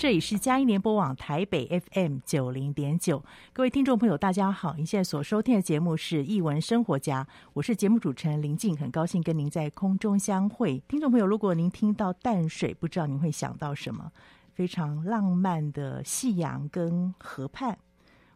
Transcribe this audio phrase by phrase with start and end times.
[0.00, 4.72] 这里是嘉音联播网台北 FM 九零点九，各位听众朋友，大家好！
[4.72, 10.82] 您现在所收听的节目是《艺文生活家》，我是节目主持人林静，很高兴跟您在空中相会。
[10.88, 14.10] 听众朋友，如果您听到淡水，不知道您会想到什么？
[14.54, 17.78] 非常浪漫的夕阳跟河畔，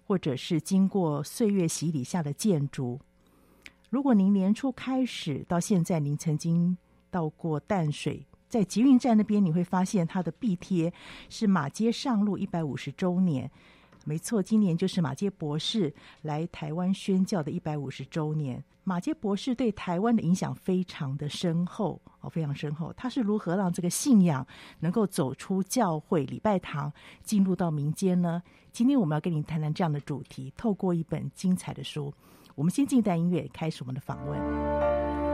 [0.07, 3.01] 或者是经过岁月洗礼下的建筑。
[3.89, 6.77] 如果您年初开始到现在，您曾经
[7.11, 8.27] 到过淡水。
[8.55, 10.93] 在捷运站那边，你会发现它的壁贴
[11.29, 13.51] 是马街上路一百五十周年。
[14.05, 18.63] 没错，今年就是马偕博士来台湾宣教的一百五十周年。
[18.85, 22.93] 马偕博士对台湾的影响非常的深厚哦，非常深厚。
[22.93, 24.47] 他是如何让这个信仰
[24.79, 26.93] 能够走出教会礼拜堂，
[27.25, 28.41] 进入到民间呢？
[28.71, 32.15] 今天我们要跟您谈谈这样的主题，透过一本精彩的书。
[32.55, 35.34] 我们先进一段音乐，开始我们的访问。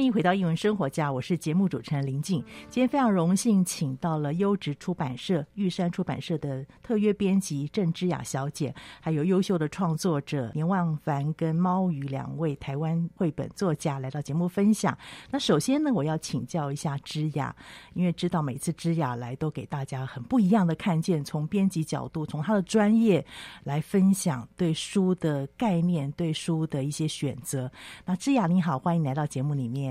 [0.00, 2.42] 欢迎回到英文生活家，我是节目主持人林静。
[2.70, 14.96] 今天非常荣幸请到了优质出版社玉山出版社的特约编辑郑芝雅小姐，还有优秀的创作者年望凡跟猫鱼两位台湾绘本作家来到节目分享。
[15.30, 17.54] 那首先呢，我要请教一下之雅，
[17.92, 23.22] 因为知道每次之雅来都给大家很不一样的看见，从编辑角度，从她的专业
[23.64, 27.70] 来分享对书的概念，对书的一些选择。
[28.06, 29.89] 那之雅你好，欢迎来到节目里面。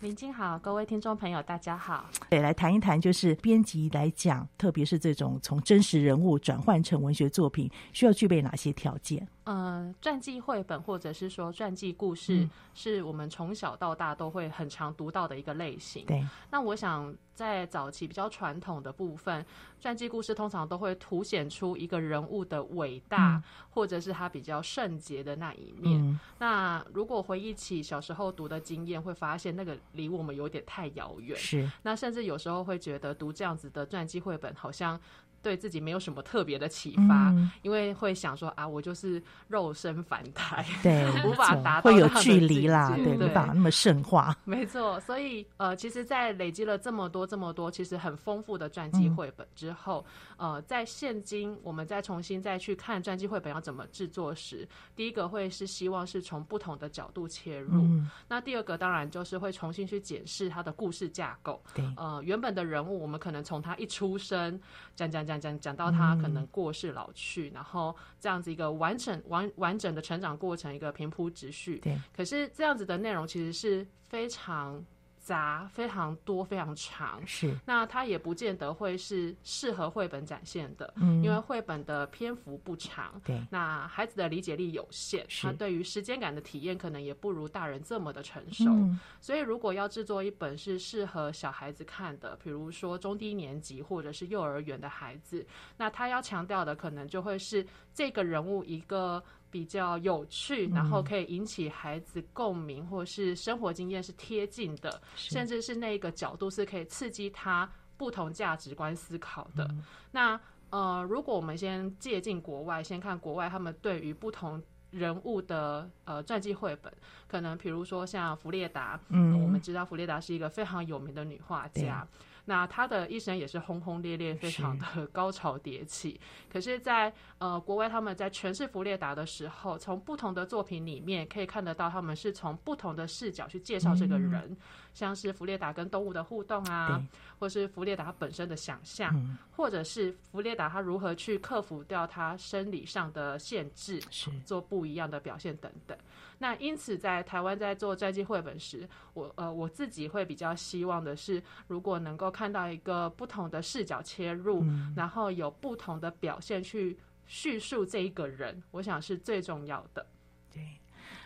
[0.00, 2.10] 林静好，各位听众朋友，大家好。
[2.28, 9.26] 对，来谈一谈，就是编辑来讲，特别是这种从真实人物转换成文学作品，需要具备哪些条件？
[9.44, 16.06] 呃，传记绘本或者是说传记故事，嗯、是我们从小到大都会很常读到的一个类型。
[16.06, 19.44] 对，那我想在早期比较传统的部分，
[19.78, 26.00] 传记故事通常都会凸显出一个人物的伟大，嗯、或者是他比较圣洁的那一面。
[26.00, 31.36] 嗯、那如果回忆起小时候读的经验，会发现那个离我们有点太遥远。
[31.38, 34.98] 是，那甚至有时候会觉得读这样子的传记绘本，好像。
[35.44, 43.28] 对自己没有什么特别的启发，嗯、因为会想说啊，我就是肉身凡胎，对， 无法达到会有距离啦，对，对。
[43.28, 44.34] 无法那么圣化。
[44.44, 50.02] 没错，所以呃，其实，在累积了这么多这么多，其实很丰富的传记绘本之后，
[50.38, 64.58] 嗯、呃，在现今我们再重新再去看传记绘本要怎么制作时，第一个会是希望是从不同的角度切入，嗯、那第二个当然就是会重新去检视它的故事架构，对，呃，原本的人物我们可能从他一出生
[64.96, 65.33] 讲讲讲。
[65.40, 71.78] 讲讲到他可能过世老去，嗯、然后这样子一个完整完完整的成长过程，一个平铺直叙。
[71.78, 74.84] 对，可是这样子的内容其实是非常。
[75.24, 77.56] 杂非常多，非常长，是。
[77.64, 85.46] 那它也不见得会是适合绘本展现的，嗯，因为绘本的篇幅不长，对，那孩子的理解力有限，是。
[85.46, 95.46] 他对于时间感的体验可能也不如大人这么的成熟，嗯，所以如果要制作一本是适合小孩子看的，比如说中低年级或者是幼儿园的孩子，
[95.78, 99.24] 那他要强调的可能就会是这个人物一个。
[99.54, 109.72] 比较有趣，然后可以引起孩子共鸣，或是生活经验是贴近的，甚至是那个角度是可以刺激他不同价值观思考的。
[110.10, 110.40] 那
[110.70, 114.60] 呃，如果我们先借鉴国外，先看国外他们对于不同
[114.90, 116.92] 人物的呃传记绘本，
[117.28, 122.04] 可能比如说像弗列达，嗯，我们知道弗列达是一个非常有名的女画家。
[122.46, 126.10] 那他的一生也是轰轰烈烈，非常的 高潮迭起。
[126.10, 126.18] 是
[126.52, 134.56] 可是在，在呃国外，他们在诠释弗列达的时候，从不同的作品里面可以看得到，他们是从不同的视角去介绍这个人，嗯、
[134.92, 137.02] 像是弗列达跟动物的互动啊，
[137.38, 145.96] 或是弗列达本身的想象，嗯、或者是弗列达他如何去克服掉他生理上的限制，是做不一样的表现等等。
[146.38, 160.06] 那因此，在台湾在做传记绘本时，我呃我自己会比较希望的是，如果能够看到一个不同的视角切入，嗯、然后有不同的表现去叙述这一个人，我想是最重要的。
[160.52, 160.62] 对，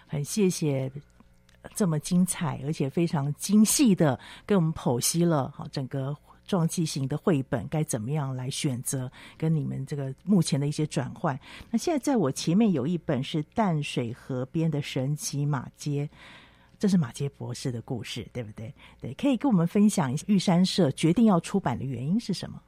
[0.07, 0.91] 很谢谢
[1.75, 6.17] 这么精彩而且非常精细的跟我们剖析了好整个。
[6.49, 9.09] 传记型的绘本该怎么样来选择？
[9.37, 11.39] 跟你们这个目前的一些转换。
[11.71, 16.09] 那现在在我前面有一本是淡水河边的神奇马街，
[16.79, 18.75] 这是马杰博士的故事，对不对？
[19.01, 22.61] 对，可以跟我们分享一下玉山社决定要出版的原因是什么？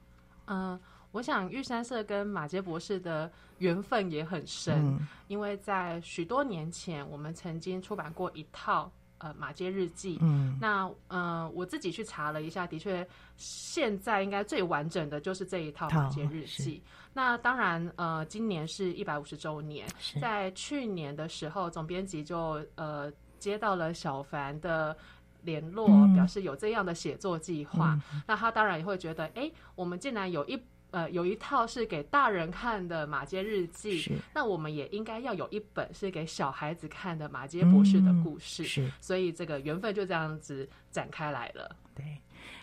[0.44, 0.80] 嗯、呃，
[1.12, 8.92] 我想玉山社跟马杰博士的缘分也很深，嗯、因为在许多年前，我们曾经出版过一套。
[9.20, 10.18] 呃，马街日记。
[10.20, 16.82] 嗯，那呃，我自己去查了一下，的确，现在应该最完整的就是这一套马街日记。
[17.14, 19.86] 那当然，呃，今年是一百五十周年，
[20.20, 24.96] 在去年的时候，总编辑就呃接到了小凡的
[25.42, 27.98] 联络，嗯、表示有这样的写作计划。
[28.12, 30.60] 嗯、那他当然也会觉得，哎、欸，我们竟然有一。
[30.90, 41.76] 呃，有一套是给大人看的马街日记，是那我们也应该要有一本是给小孩子看的马街博士的故事，嗯、是，所以这个缘分就这样子展开来了。
[41.94, 42.04] 对，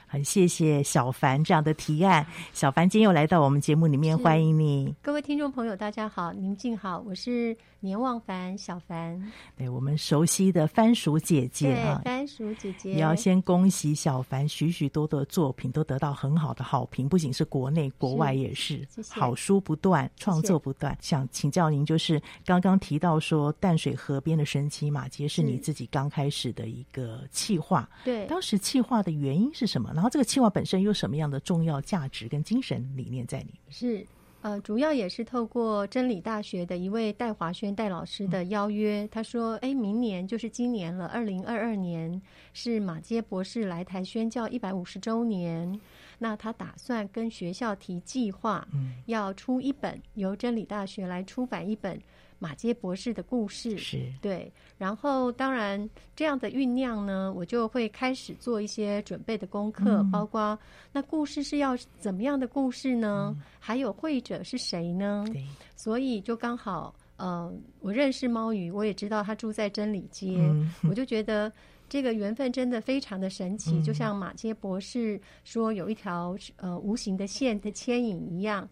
[0.05, 2.25] 很谢谢小凡这样的提案。
[2.53, 4.93] 小凡今天又来到我们节目里面，欢迎你。
[5.01, 7.55] 各位听众朋友，大家好，宁静好，我是。
[7.79, 20.97] 年旺凡，小凡，对我们熟悉的番薯姐姐啊，番薯姐姐，也要先恭喜小凡，许许多多的作品都得到很好的好评，不仅是国内，国外也是，是谢谢好书不断，创作不断。
[21.01, 29.91] 想请教您，就是刚刚提到说淡水河边的神奇马街是你自己刚开始的一个企划，对，当时企划的原因是什么？
[29.93, 33.55] 然后这个企划本身有什么样的重要价值跟精神理念在里面？
[33.69, 34.05] 是。
[34.47, 42.21] 呃，主要也是透过真理大学的一位戴华轩戴老师的邀约，他说：“哎，明年就是今年了，二零二二年
[42.53, 45.77] 是马杰博士来台宣教一百五十周年。
[46.19, 48.65] 那他打算跟学校提计划，
[49.07, 51.99] 要出一本由真理大学来出版一本。”
[52.39, 53.77] 马街博士的故事。
[53.77, 54.11] 是。
[54.21, 60.57] 对，然后当然这样的酝酿呢，我就会开始做一些准备的功课，嗯、包括
[60.91, 63.33] 那故事是要怎么样的故事呢？
[63.35, 65.25] 嗯、还有会者是谁呢？
[65.31, 71.51] 对，所以就刚好，呃，我认识猫鱼，我也知道他住在真理街，嗯、我就觉得
[71.89, 78.67] 这个缘分真的非常的神奇，嗯、就像马杰博士说有一条呃无形的线的牵引一样。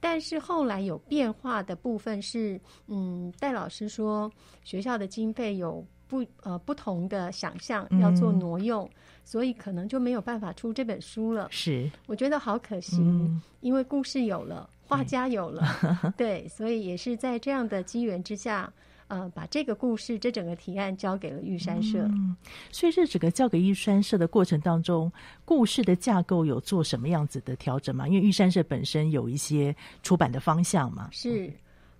[0.00, 4.32] 但是后来有变化的部分是，嗯，戴老师说
[4.64, 8.90] 学校的经费有不呃不同的想象要做挪用，嗯，
[9.24, 11.48] 所以可能就没有办法出这本书了。
[11.50, 15.62] 是，我觉得好可惜，嗯，因为故事有了，画家有了，
[16.16, 18.72] 对，所以也是在这样的机缘之下。
[19.10, 21.98] 呃，把这个故事，这整个提案交给了玉山社。
[22.02, 22.36] 嗯，
[22.70, 25.10] 所以这整个交给玉山社的过程当中，
[25.44, 28.06] 故事的架构有做什么样子的调整吗？
[28.06, 29.74] 因为玉山社本身有一些
[30.04, 31.08] 出版的方向嘛。
[31.10, 31.48] 是，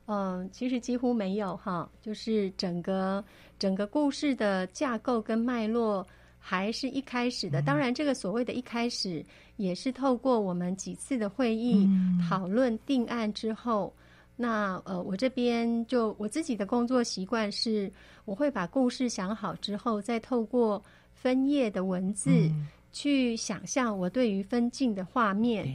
[0.07, 3.25] 嗯、呃，其实几乎没有哈，就是整个
[3.59, 6.07] 整个故事的架构跟脉络
[6.39, 7.61] 还是一开始的。
[7.61, 9.27] 当然，这个所谓的一开始，
[9.57, 11.89] 也是透过我们几次的会议
[12.29, 13.93] 讨论定案之后。
[14.43, 17.93] 那呃，我这边就我自己的工作习惯是，
[18.25, 20.83] 我会把故事想好之后，再透过
[21.13, 22.51] 分页的文字
[22.91, 25.67] 去想象我对于分镜的画面，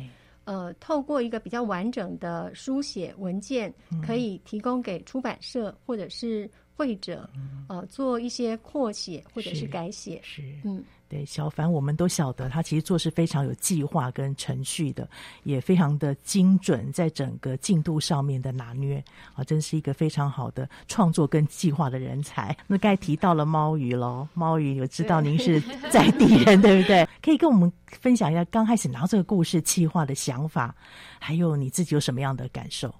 [0.45, 3.71] 嗯、呃，透过一个比较完整的书写文件，
[4.03, 7.29] 可以提供给出版社或者是会者，
[7.69, 10.61] 呃，做一些扩写或者是改写，是，是。
[10.63, 10.83] 嗯。
[11.07, 15.07] 对，小凡，我们都晓得他其实做事非常有计划跟程序的，
[15.43, 22.55] 也非常的精准，在整个进度上面的拿捏啊，真是一个非常好的创作跟计划的人才。
[22.67, 27.07] 那该提到了猫鱼喽，猫鱼，我知道您是 在地人，对，对不对？
[27.21, 30.75] 可以跟我们分享一下刚开始拿这个故事计划的想法，
[31.19, 32.93] 还有你自己有什么样的感受？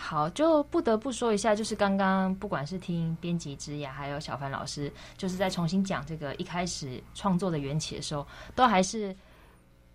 [0.00, 8.24] 好，就不得不说一下，就是刚刚不管是听编辑之雅，还有小凡老师，就是在重新讲这个一开始创作的缘起的时候，
[8.54, 9.14] 都还是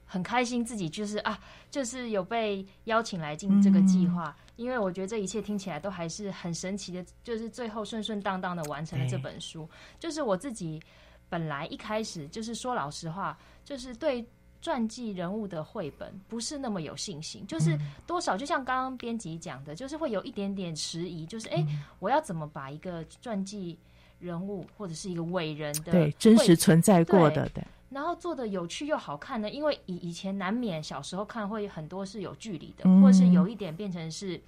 [0.05, 1.39] 很开心自己就是啊，
[1.72, 9.67] 就是有被邀请来进这个计划，嗯，因为我觉得这一切听起来都还是很神奇的，就是最后顺顺当当的完成了这本书。
[10.00, 10.83] 就是我自己
[11.29, 14.24] 本来一开始就是说老实话，就是对。
[14.63, 17.77] 传记人物的绘本不是那么有信心，就是
[18.08, 21.67] 多少就像刚刚编辑讲的，就是会有一点点迟疑，就是哎、欸，
[22.00, 23.77] 我要怎么把一个传记
[24.20, 29.50] 人物或者是一个伟人的对真实存在过的对，然后做的有趣又好看呢？
[29.50, 34.39] 因为以以前难免小时候看会很多是有距离的，或者是有一点变成是。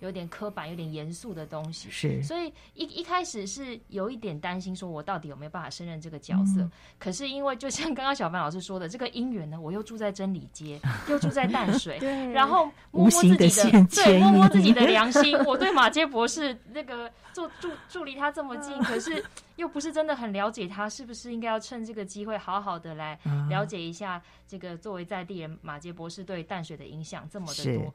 [0.00, 6.62] 有点刻板、有点严肃的东西，是，所以一一开始是有一点担心，说我到底有没有办法胜任这个角色？
[6.62, 19.22] 嗯、可是因为就像刚刚小帆老师说的，这个姻缘呢，我又住在真理街， 又住在淡水，对，然后摸摸自己的，的对，摸摸自己的良心，我对马杰博士那个住住住离他这么近， 可是
[19.56, 27.92] 又不是真的很了解他，是不是应该要趁这个机会好好的来了解一下这个作为在地人马杰博士对淡水的影响这么的多。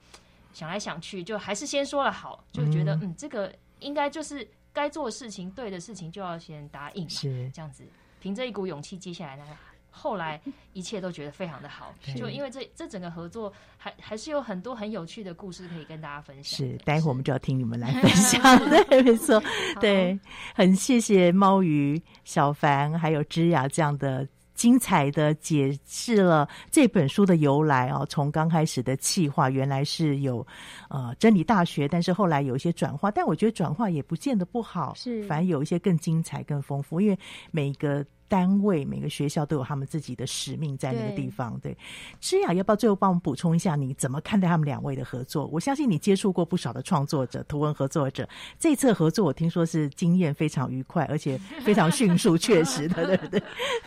[0.56, 7.84] 想来想去，就还是先说了好，就觉得嗯，嗯，这个应该就是该做的事情，对的事情就要先答应，是这样子。
[8.22, 9.44] 凭着一股勇气，接下来呢，
[9.92, 11.94] 后来一切都觉得非常的好。
[12.16, 16.58] 就因为这这整个合作，还还是有很多很有趣的故事可以跟大家分享。
[16.58, 18.42] 是，待会我们就要听你们来分享。
[18.90, 19.44] 对，没错，
[19.82, 20.18] 对，
[20.56, 24.28] 很谢谢猫鱼、小凡还有之雅这样的。
[24.56, 30.46] 精彩的解释了这本书的由来啊，从刚开始的企划，原来是有
[30.90, 37.20] 呃真理大学，但是后来有一些转化，但我觉得转化也不见得不好，是反而有一些更精彩、更丰富，因为
[37.52, 38.04] 每个。
[38.28, 41.60] 单位每个学校都有他们自己的使命在那个地方。
[41.60, 41.78] 对，
[42.20, 45.46] 之雅要不要最后帮我们补充一下，你怎么看待他们两位的合作？
[45.48, 48.28] 我相信你接触过不少的创作者、图文合作者，
[48.60, 53.44] 这次合作我听说是经验非常愉快，而且非常迅速，确实的，对不对？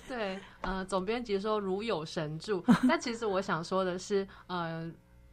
[0.07, 4.91] 对，呃，总编辑说如有神助，但其实我想说的是，呃，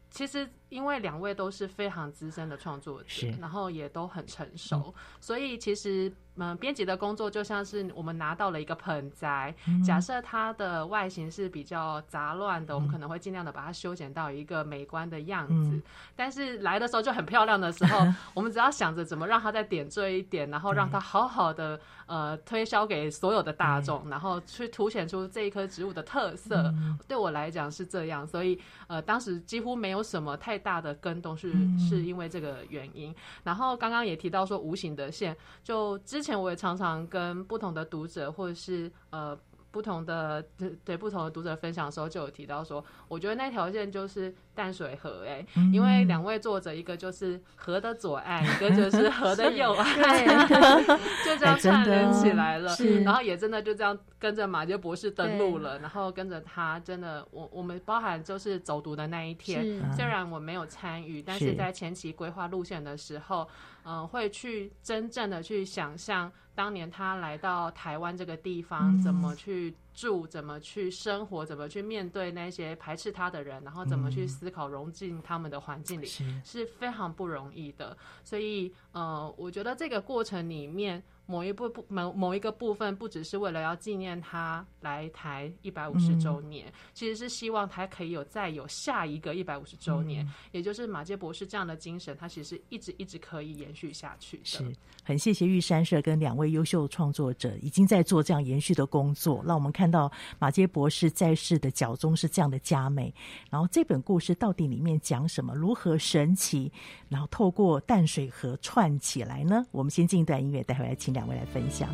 [0.10, 6.12] 其实因为两位都是非常资深的创作者，然后也都很成熟，嗯、所以其实。
[6.38, 15.78] 嗯，编辑的工作就像是我们拿到了一个盆栽，嗯、假设它的外形是比较杂乱的，嗯、我们可能会尽量的把它修剪到一个美观的样子。
[15.78, 18.06] 嗯、但是来的时候就很漂亮的时候，
[18.36, 26.64] 我们只要想着怎么让它再点缀一点，然后让它好好的呃推销给所有的大众，然后去凸显出这一棵植物的特色。
[26.76, 33.14] 嗯、对我来讲是这样，所以呃当时几乎没有什么太大的跟动是是因为这个原因。
[33.44, 39.38] 然后刚刚也提到说无形的线，就之前我也常常跟不同的读者或者是呃。
[39.76, 50.48] 不同的对对不同的读者分享的时候，就有提到说，我觉得那条线就是淡水河哎、欸，嗯、因为两位作者一个就是河的左岸，一个就是河的右岸，
[51.28, 52.74] 就这样串联起来了。
[53.04, 63.46] 然后也真的就这样跟着马杰博士登陆了，然后跟着他，真的我我们包含就是走读的那一天，虽然我没有参与，但是在前期规划路线的时候，
[63.84, 66.32] 嗯、呃，会去真正的去想象。
[66.56, 76.06] 当年他来到台湾这个地方，怎么去住，怎么去生活，怎么去面对那些排斥他的人，然后怎么去思考融进他们的环境里，
[76.44, 77.96] 是非常不容易的。
[78.24, 81.04] 所以，呃，我觉得这个过程里面。
[81.28, 94.46] 某一部部某某一个部分，不只是为了要纪念他来台一百五十周年，嗯、其实是希望他可以有再有下一个一百五十周年，嗯、也就是马杰博士这样的精神，他其实一直一直可以延续下去的。
[94.46, 103.12] 是很谢谢玉山社跟两位优秀创作者已经在做这样延续的工作，让我们看到马杰博士在世的脚中是这样的佳美。
[103.50, 105.56] 然后这本故事到底里面讲什么？
[105.56, 106.72] 如何神奇？
[107.10, 109.66] 然后透过淡水河串起来呢？
[109.72, 111.15] 我们先进一段音乐，待会来请。
[111.16, 111.90] 两位来分享。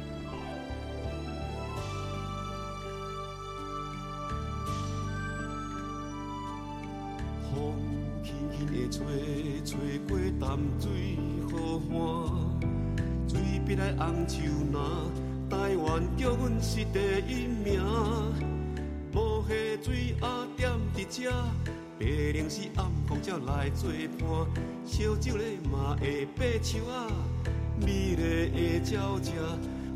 [7.53, 7.75] 风
[8.23, 11.17] 轻轻的吹，吹过淡水
[11.49, 11.91] 河畔，
[13.29, 14.75] 水边的红树林，
[15.49, 17.79] 台湾叫阮是第一名。
[19.13, 21.29] 无下水阿点伫这，
[21.99, 24.47] 白龙是暗光才来做伴，
[24.85, 27.50] 烧酒嘞嘛会爬树仔。
[27.81, 29.31] 美丽的鸟只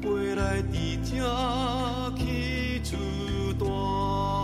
[0.02, 2.98] 飞来伫这起厝
[3.60, 4.35] 大。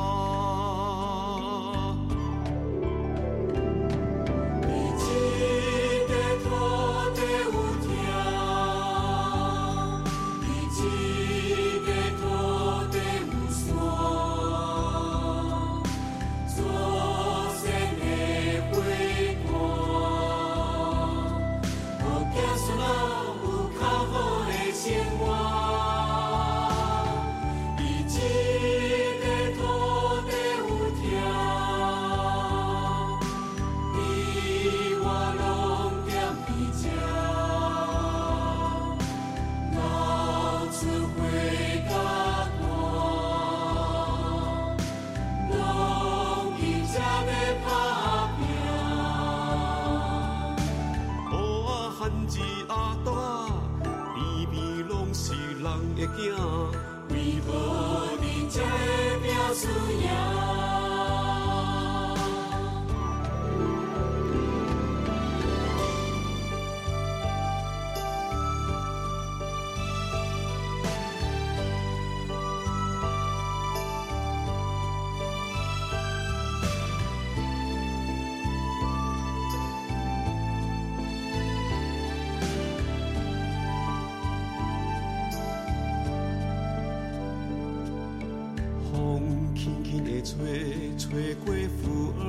[89.91, 92.23] 紧的吹，吹过福尔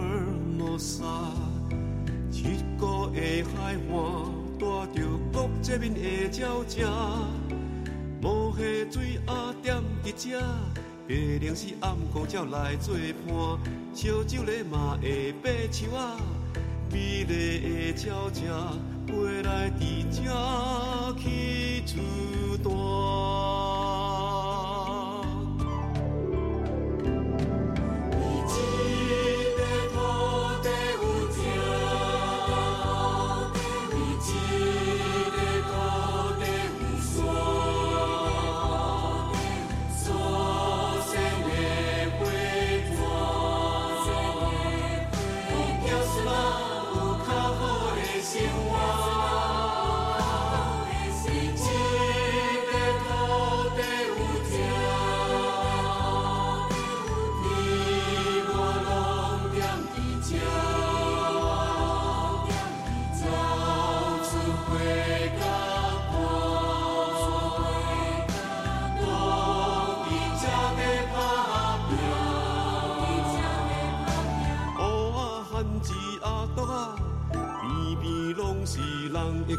[0.59, 1.05] 摩沙，
[2.33, 3.94] 一个的海岸，
[4.59, 6.01] 带着国际面的
[6.37, 6.85] 鸟食，
[8.20, 10.40] 无下水啊，惦伫遮，
[11.07, 12.96] 白亮是暗光，鸟来做
[13.29, 13.61] 伴，
[13.94, 16.16] 烧酒嘞嘛会爬树啊，
[16.90, 18.40] 美丽的鸟食，
[19.07, 21.92] 飞来伫遮去自
[22.64, 23.21] 大。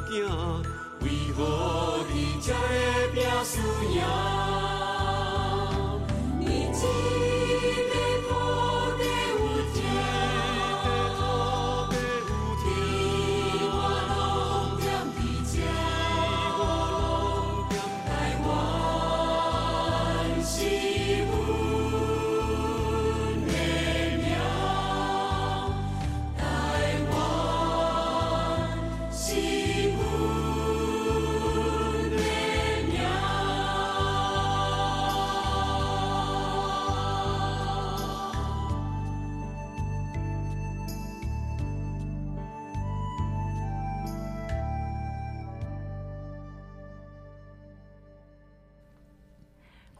[0.10, 0.64] 囝，
[1.02, 3.60] 为何你才会拼输
[3.92, 4.02] 赢？
[6.40, 6.44] 你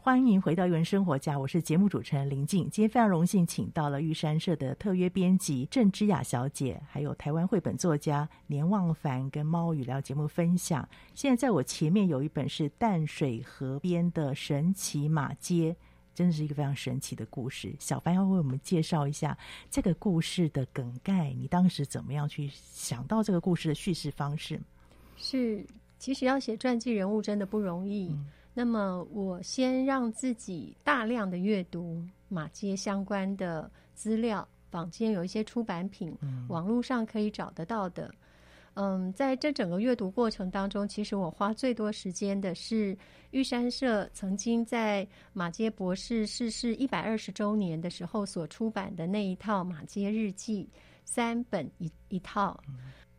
[0.04, 2.68] 欢迎回到《艺文生活家》，我是节目主持人林静。
[2.68, 10.86] 今天非常荣幸，请到了玉山社的特约编辑郑之雅小姐，还有台湾绘本作家连望凡跟猫语聊节目分享。
[11.14, 15.74] 现在在我前面有一本是淡水河边的神奇马街，
[16.14, 17.74] 真的是一个非常神奇的故事。
[17.78, 19.34] 小凡要为我们介绍一下
[19.70, 24.60] 这个故事的梗概，你当时怎么样去想到这个故事的叙事方式？
[25.16, 25.64] 是，
[25.98, 28.10] 其实要写传记人物真的不容易。
[28.10, 36.16] 嗯那么，我先让自己大量的阅读马街相关的资料，坊间有一些出版品，
[36.48, 38.14] 网络上可以找得到的。
[38.74, 42.96] 嗯，在这整个阅读过程当中，其实我花最多时间的是
[43.30, 50.68] 玉山社曾经在马街博士逝世一百二十周年的时候所出版的那一套《马街日记》，
[51.04, 52.60] 三本一一套。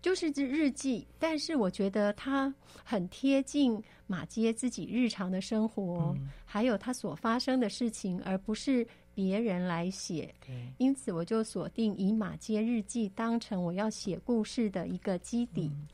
[0.05, 10.31] 就是这日记，但是我觉得它很贴近马街自己日常的生活，嗯、还有他所发生的事情，而不是别人来写。
[10.43, 10.67] Okay.
[10.77, 15.71] 因此，我就锁定以马街日记当成我要写故事的一个基底。
[15.73, 15.87] 嗯、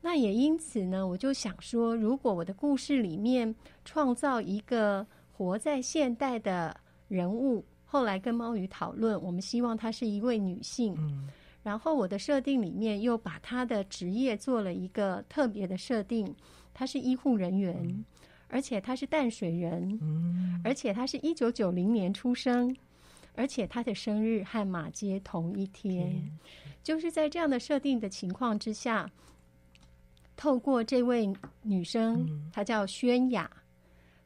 [0.00, 6.74] 那也因此呢，我就想说，如果我的故事里面创造一个活在现代的
[7.08, 10.94] 人物，后来跟猫鱼讨论，我们希望她是一位女性。
[10.96, 11.28] 嗯
[11.62, 16.34] 然后我的设定里面又把他的职业做了一个特别的设定，
[16.74, 18.04] 他是医护人员，嗯、
[18.48, 22.74] 而且他是淡水人，嗯、而且他是一九九零年出生，
[23.36, 26.36] 而且他的生日和马街同一天，
[26.82, 29.08] 就是在这样的设定的情况之下，
[30.36, 33.48] 透过这位女生，她叫轩雅，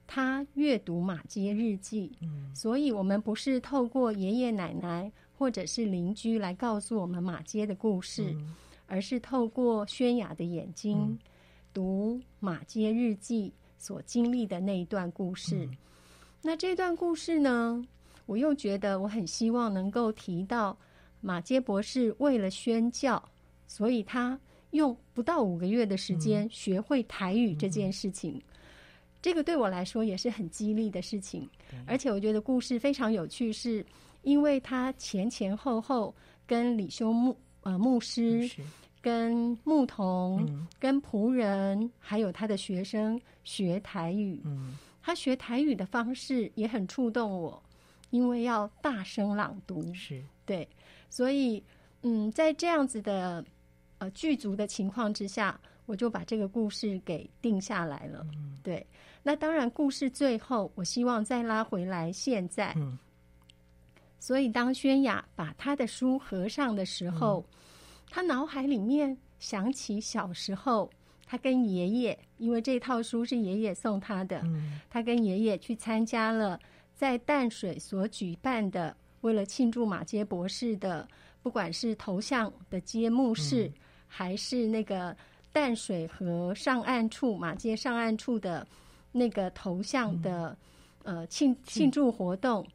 [0.07, 5.13] 她阅读马街日记，嗯、所以我们不是透过爷爷奶奶。
[5.39, 8.55] 或者是邻居来告诉我们马街的故事，嗯、
[8.87, 11.19] 而是透过轩雅的眼睛、嗯、
[11.75, 15.67] 读马街日记所经历的那一段故事。
[15.67, 15.77] 嗯、
[16.41, 17.87] 那这段故事呢，
[18.25, 20.75] 我又觉得我很希望能够提到
[21.21, 23.23] 马街博士为了宣教，
[23.67, 28.33] 所以他用不到五个月的时间学会台语这件事情。
[28.37, 28.43] 嗯、
[29.21, 33.85] 这个对我来说也是很激励的事情，嗯、而且我觉得故事非常有趣是。
[34.27, 36.13] 因为他前前后后
[36.49, 38.51] 跟李修牧呃牧师、
[39.01, 44.43] 跟牧童、跟仆人，还有他的学生学台语。
[45.01, 47.63] 他学台语的方式也很触动我，
[48.11, 49.95] 因为要大声朗读。
[49.95, 50.69] 是对，
[51.09, 51.63] 所以
[52.03, 53.45] 嗯，在这样子的
[53.99, 58.27] 呃剧组的情况之下，我就把这个故事给定下来了。
[58.65, 58.85] 对，
[59.23, 62.75] 那当然故事最后，我希望再拉回来现在。
[64.27, 67.55] 所以，当轩雅把他的书合上的时候，嗯、
[68.11, 70.91] 他脑海里面想起小时候，
[71.25, 76.59] 他跟爷爷，因为这套书是爷爷送他的，嗯、他跟爷爷去参加了
[76.93, 81.07] 在淡水所举办的，为了庆祝马杰博士的，
[81.41, 83.73] 不管是头像的揭幕式，嗯、
[84.09, 85.17] 还是那个
[85.53, 88.67] 淡水河上岸处马街上岸处的
[89.13, 90.59] 那个头像的，
[91.05, 92.67] 嗯、呃庆庆祝活动。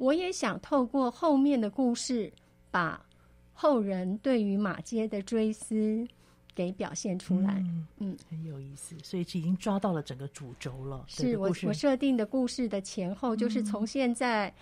[0.00, 2.32] 我也想透过后面的故事，
[2.70, 3.04] 把
[3.52, 6.08] 后人对于马街的追思
[6.54, 7.56] 给表现出来。
[7.58, 11.04] 嗯，嗯，很有意思，所以已经抓到了整个主轴了。
[11.06, 14.52] 是我我设定的故事的前后，就是从现在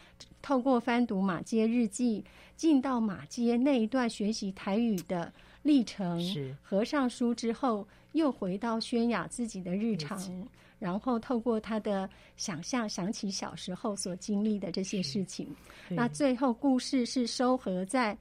[0.43, 2.25] 透过翻读马街日记，
[2.57, 6.21] 进到马街那一段学习台语的历程。
[6.21, 10.21] 是合上书之后，又回到宣雅自己的日常。
[10.79, 15.55] 然后透过他的想象，想起小时候所经历的这些事情。
[15.89, 18.17] 那最后故事是收合在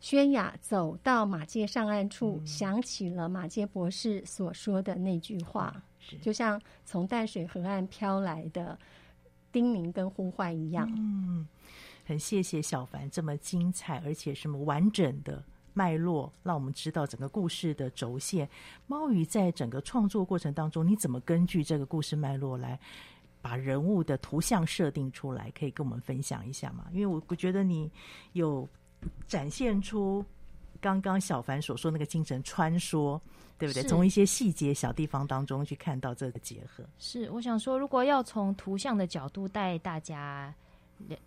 [0.00, 5.82] 轩雅走到马街上岸处，嗯、想起了马街博士所说的那句话，
[6.22, 8.78] 就像从淡水河岸飘来的
[9.52, 10.90] 叮咛跟呼唤一样。
[10.96, 11.46] 嗯，
[12.06, 15.44] 很谢谢小凡这么精彩而且什么完整的。
[15.72, 18.48] 脉络让我们知道整个故事的轴线。
[18.86, 22.78] 猫鱼在整个创作过程当中，你怎么根据这个故事脉络来
[23.40, 25.50] 把人物的图像设定出来？
[25.52, 26.86] 可以跟我们分享一下吗？
[26.92, 27.90] 因为我我觉得你
[28.32, 28.68] 有
[29.26, 30.24] 展现出
[30.80, 33.18] 刚刚小凡所说那个精神穿梭，
[33.56, 33.82] 对不对？
[33.84, 36.84] 从一些细节小地方当中去看到这个结合。
[36.98, 40.54] 是，我想说，如果要从图像的角度带大家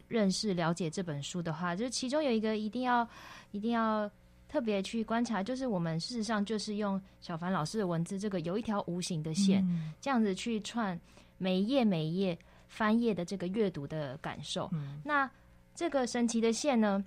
[0.07, 3.07] 认识了解这本书的话，就是其中有一个一定要
[3.51, 4.11] 一定要。
[4.53, 10.99] 特别去观察，就是我们事实上就是用小凡老师的文字，这个有一条无形的线，嗯、这样子去串
[11.39, 12.37] 每一页每一页
[12.67, 14.69] 翻页的这个阅读的感受。
[14.71, 15.27] 嗯、那
[15.73, 17.03] 这个神奇的线呢，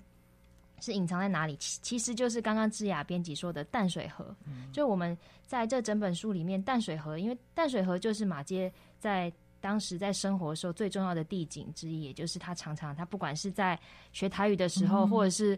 [0.81, 1.55] 是隐藏在哪里？
[1.55, 4.35] 其其实就是刚刚智雅编辑说的淡水河。
[4.45, 9.31] 嗯、就我们在这整本书里面，淡水河，因为淡水河就是马街在
[9.61, 13.79] 当时在生活的时候最重要的地景之一，也就是他常常他不管是在
[14.11, 15.57] 学台语的时候，嗯、或者是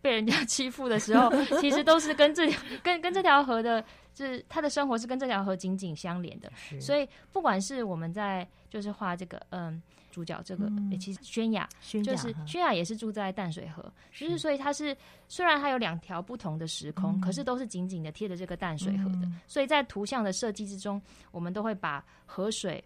[0.00, 1.30] 被人家 欺负的时候，
[1.60, 3.84] 其实都是跟这条跟跟这条河的，
[4.14, 6.50] 就是他的生活是跟这条河紧紧相连的。
[6.80, 11.68] 所以不管是我们在就是画这个嗯主角这个，嗯欸、其实轩雅，
[12.02, 14.96] 就是轩雅也是住在淡水河，其实所以他是
[15.28, 19.26] 虽然他有两条不同的时空，嗯、可是都是紧紧的贴着这个淡水河的。
[19.26, 22.82] 嗯、所以在图像的设计之中，我们都会把河水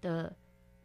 [0.00, 0.34] 的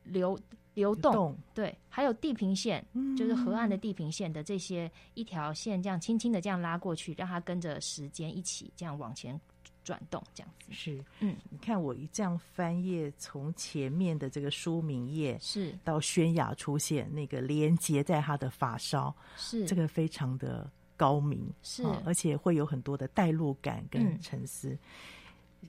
[0.03, 0.38] 流
[0.75, 9.39] 流动，对，还有地平线，嗯、就是河岸的地平线的这些一条线，这样轻轻的这样拉过去，让它跟着时间一起这样往前
[9.84, 10.71] 转动，这样子。
[10.71, 11.03] 是。
[11.19, 15.77] 嗯，你看我一这样翻页，从前面的这个书名页是。
[15.84, 19.65] 到宣雅出现，那个连接在他的发梢，是。
[19.65, 24.69] 这个非常的高明，是、哦，而且会有很多的代入感跟沉思。
[24.69, 24.79] 嗯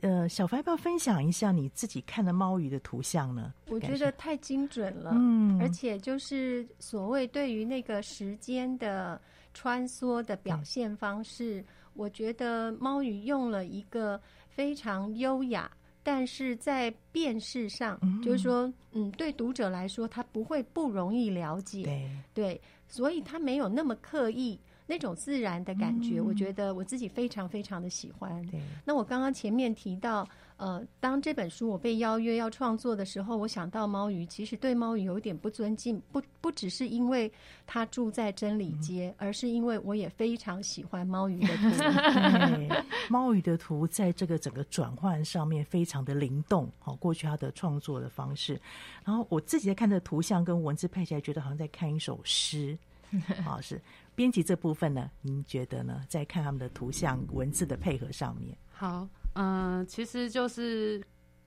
[0.01, 3.53] 呃，小凡要不要分享一下你自己看的猫鱼的图像呢？
[3.69, 9.21] 我觉得太精准了，嗯，而且就是所谓对于那个时间的
[9.53, 15.71] 穿梭的表现方式，嗯、我觉得猫鱼用了一个非常优雅，
[16.03, 24.59] 但是在辨识上，嗯、就是说，嗯，对读者来说，他不会不容易了解，对，对，所以他没有那么刻意。
[24.91, 28.45] 那种自然的感觉，嗯、我觉得我自己非常非常的喜欢。
[28.49, 37.31] 对，那我刚刚前面提到，呃，当这本书我被邀约要创作的时候，我想到猫鱼，其实对猫鱼有一点不尊敬，不不只是因为
[37.69, 42.75] 他住在真理街，嗯、而是因为我也非常喜欢猫鱼的图。
[43.09, 48.61] 猫鱼的图在这个整个转换上面非常的灵动，好，过去他的创作的方式，
[49.05, 52.77] 然后我自己在看的图像跟文字配起来，觉得好像在看一首诗。
[53.43, 53.81] 好，是
[54.21, 55.11] 编辑这部分呢？
[55.23, 55.99] 您觉得呢？
[56.07, 61.03] 在看他们的图像文字的配合上面，好，嗯、呃，其实就是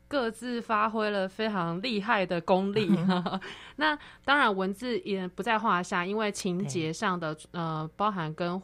[0.07, 2.89] 各自发挥了非常厉害的功力。
[3.77, 8.59] 那当然，文字也不在话下，因为情节上的呃，包含跟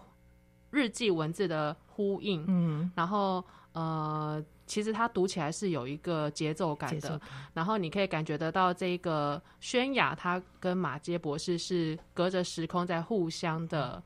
[0.71, 4.43] 日记文字的呼应，嗯，然后呃。
[4.69, 7.21] 其实它读起来是有一个节奏感的，感
[7.53, 14.01] 然后你可以感觉得到这个宣雅，他跟马杰博士是隔着时空在互相的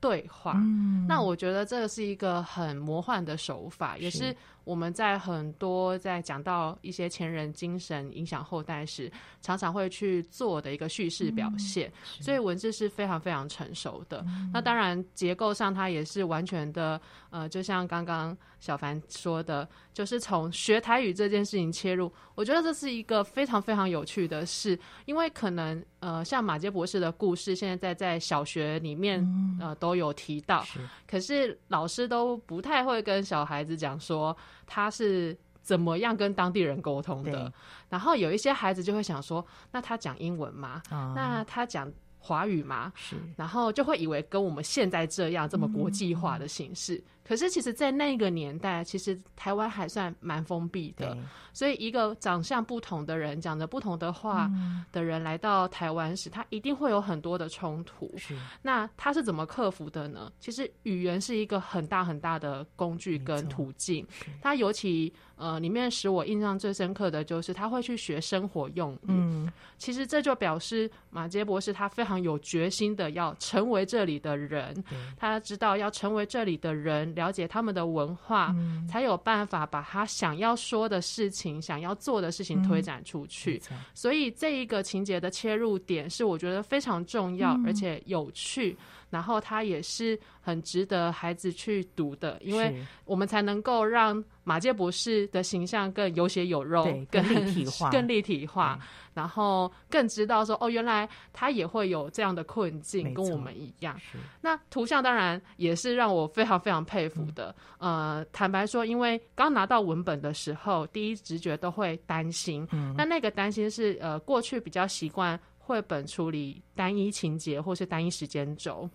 [0.00, 0.52] 对话。
[0.56, 4.36] 嗯、那我觉得这个是一个很魔幻的手法，是也是。
[4.66, 14.24] 我们在很多在讲到一些前人精神影响后代时，常常会去做的一个叙事表现，嗯、所以文字是非常非常成熟的。
[14.26, 17.00] 嗯、那当然结构上它也是完全的，
[17.30, 29.24] 呃，就像刚刚小凡说的，就是从学台语这件事情切入，我觉得这是一个非常非常有趣的事，因为可能呃，像马杰博士的故事，现在在在小学里面
[29.60, 34.36] 呃都有提到，是可是老师都不太会跟小孩子讲说。
[34.66, 37.52] 他是怎么样跟当地人沟通的？
[37.88, 40.82] 然后有一些孩子就会想说：“那他讲英文吗？
[40.90, 47.02] 嗯、那他讲华语吗？”是，然后就会以为跟我们现在这样这么国际化的形式。
[47.26, 51.16] 可是，其实，在那个年代，其实台湾还算蛮封闭的，
[51.52, 54.48] 所以一个长相不同的人，讲着不同的话
[54.92, 58.12] 的人来到台湾时，他一定会有很多的冲突。
[58.16, 60.30] 是那他是怎么克服的呢？
[60.38, 64.06] 其实，语言是一个很大很大的工具跟途径。
[64.40, 69.08] 他尤其呃，里面使我印象最深刻的就是他会去学生活用语。
[69.08, 77.14] 嗯，其实这就表示马杰博士他非常有决心的要成为这里的人，对他知道要成为这里的人。
[77.14, 83.60] 了解他们的文化，嗯、才有办法把他想要说的事情、想要做的事情推展出去。
[83.70, 88.76] 嗯、所以这一个情节的切入点是我觉得非常重要，嗯、而且有趣。
[89.10, 98.78] 然后它也是很值得孩子去读的，因为我们才能够让马介博士的形象更有血有肉， 更立体化，更立体化。
[99.14, 103.98] 然后更知道说，哦，原来他也会有这样的困境，跟我们一样。
[104.42, 107.54] 那图像当然也是让我非常非常佩服的。
[107.78, 112.68] 呃，坦白说，因为刚拿到文本的时候，第一直觉都会担心。
[112.94, 115.40] 那那个担心是，呃，过去比较习惯。
[115.66, 118.88] 绘本处理单一情节或是单一时间轴，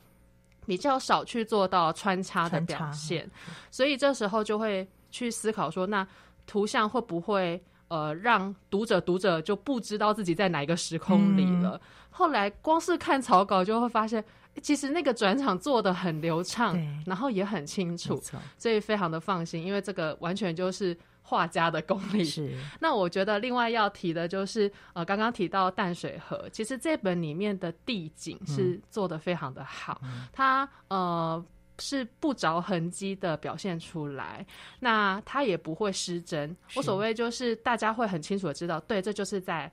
[0.66, 3.30] 比较少去做到穿插的表现，
[3.70, 6.08] 所以这时候就会去思考说，那
[6.48, 11.76] 图像会不会呃让读者读者就不知道自己在哪一个时空里了？
[11.76, 14.24] 嗯、后来光是看草稿就会发现，
[14.62, 18.18] 其实那个转场做的很流畅，然后也很清楚，
[18.58, 20.98] 所以非常的放心，因为这个完全就是。
[21.22, 22.56] 画家的功力是。
[22.80, 30.00] 那我觉得另外要提的就是，呃，刚刚提到淡水河，其实这本里面的地景是做的非常的好。
[30.04, 31.46] 嗯、它呃
[31.80, 34.46] 是不着痕迹的表现出来，
[34.80, 36.56] 那它也不会失真。
[36.76, 39.72] 我所谓就是大家会很清楚的知道，对，这就是在。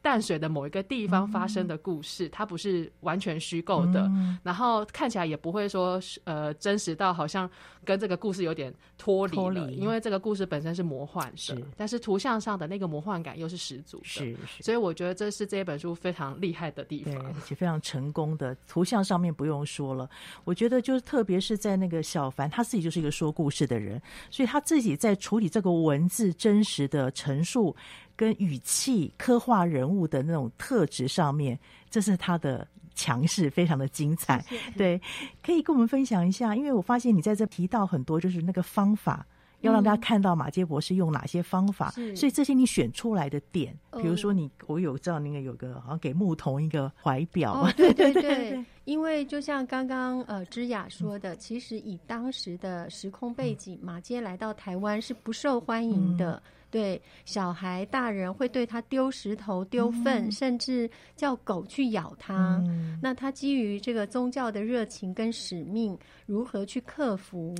[0.00, 7.50] 淡水的某一个地方发生的故事，嗯、它不是完全虚构的，嗯，然后看起来也不会说呃真实到好像
[7.84, 20.08] 跟这个故事有点脱离了，因为这个故事本身是魔幻的，是，但是图像上的那个魔幻感又是十足的，是，是，所以我觉得这是这本书非常厉害的地方，而且非常成功的图像上面不用说了，
[20.44, 27.74] 我觉得就是特别是在那个小凡他自己就是一个说故事的人，所以他自己在处理这个文字真实的陈述。
[28.18, 31.56] 跟语气刻画人物的那种特质上面，
[31.88, 34.40] 这是他的强势，非常的精彩。
[34.48, 34.70] 谢谢。
[34.76, 35.00] 对，
[35.40, 39.24] 可以跟我们分享一下，因为我发现你在这提到很多，就是那个方法。
[39.60, 62.62] 要让大家看到马杰博士用哪些方法，嗯，所以这些你选出来的点，比如说你，我有知道那个有个好像给牧童一个怀表， 哦，对对对，因为就像刚刚呃芝雅说的，其实以当时的时空背景，马杰来到台湾是不受欢迎的，嗯，对，小孩、大人会对他丢石头、丢粪，嗯，甚至叫狗去咬他。
[62.66, 67.54] 嗯，那他基于这个宗教的热情跟使命，如何去克服？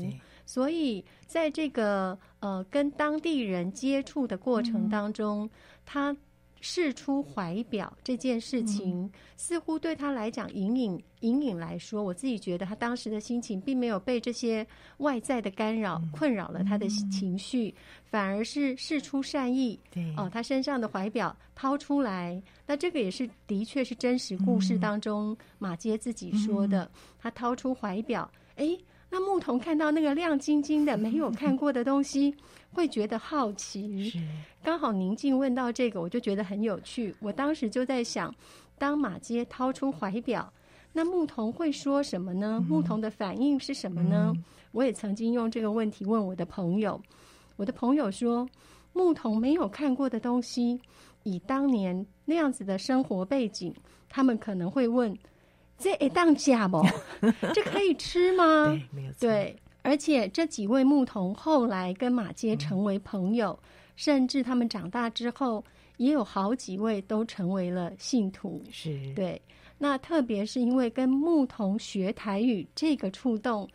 [0.45, 5.51] 所以，在这个呃跟当地人接触的过程当中，嗯、
[5.85, 6.17] 他
[6.61, 14.67] 释出怀表这件事情，嗯、似乎对他来讲，隐隐隐隐来说，我自己觉得他当时的心情并没有被这些
[14.99, 17.75] 外在的干扰困扰了他的情绪，嗯、
[18.11, 19.79] 反而是释出善意。
[19.91, 20.03] 对。
[20.17, 26.91] 哦、呃，他身上的怀表掏出来，那这个也是的确是真实故事当中、嗯、马杰自己说的，嗯、
[27.21, 28.77] 他掏出怀表，哎。
[29.11, 32.35] 那牧童看到那个亮晶晶的、没有看过的东西，
[32.73, 34.13] 会觉得好奇。
[34.63, 37.15] 刚好宁静问到这个，我就觉得很有趣。
[37.21, 38.35] 我当时就在想，
[38.79, 40.53] 当马街掏出怀表，
[40.93, 42.65] 那牧童会说什么呢？
[42.69, 44.33] 牧童的反应是什么呢？
[44.73, 47.01] 我也曾经用这个问题问我的朋友，
[47.57, 48.49] 我的朋友说，
[48.93, 50.81] 牧童没有看过的东西，
[51.25, 53.75] 以当年那样子的生活背景，
[54.09, 55.17] 他们可能会问。
[55.81, 56.85] 这一当假不？
[57.55, 58.67] 这可以吃吗？
[58.67, 59.21] 对，没有错。
[59.21, 59.57] 对，
[59.89, 65.65] 而且这几位牧童后来跟马街成为朋友，嗯，甚至他们长大之后，
[65.97, 68.63] 也有好几位都成为了信徒。
[68.71, 69.41] 是，对。
[69.79, 73.67] 那特别是因为跟牧童学台语这个触动，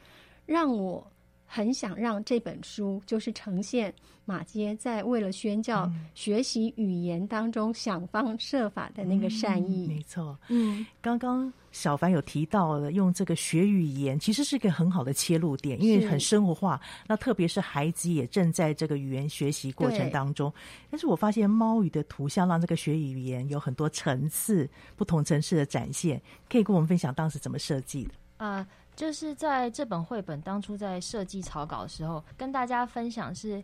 [0.45, 1.03] 让我
[1.53, 3.93] 很想让这本书就是呈现
[4.25, 9.85] 马街在为了宣教、嗯、学习语言当中想方设法的那个善意。
[9.85, 10.35] 嗯、没错。
[10.47, 11.53] 嗯，刚刚。
[11.71, 16.79] 小凡有提到了用这个学语言，其实是一个很好的切入点，因为很生活化。
[17.07, 20.53] 那特别是孩子也正在这个语言学习过程当中。
[20.91, 26.21] 但是我发现猫语的图像让这个学语言有很多层次、不同层次的展现。
[26.47, 28.11] 可以跟我们分享当时怎么设计的？
[28.37, 33.63] 啊、呃，就是在这本绘本当初在设计草稿的时候，跟大家分享是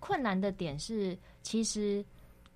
[0.00, 2.04] 困难的点是，其实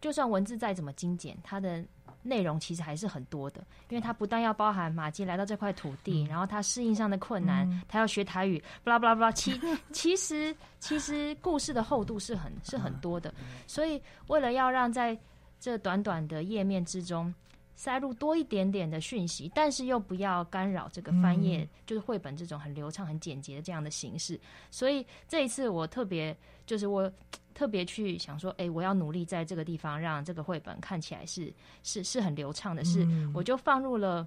[0.00, 1.84] 就算文字再怎么精简，它的。
[2.22, 9.32] 内容其实还是很多的，因为它不但要包含马基来到这块土地，嗯、然后他适应上的困难，他、嗯、要学台语，巴拉巴拉巴拉。
[9.32, 9.58] 其
[9.90, 13.32] 其实其实故事的厚度是很是很多的，
[13.66, 15.18] 所以为了要让在
[15.58, 17.34] 这短短的页面之中
[17.80, 24.38] 塞入多一点点的讯息，但是又不要干扰这个翻页，嗯、就是绘本这种很流畅、很简洁的这样的形式。
[24.70, 27.10] 所以这一次我特别就是我。
[27.52, 34.26] 特别去想说，哎、欸，我要努力在这个地方让这个绘本看起来是是是很流畅的，是我就放入了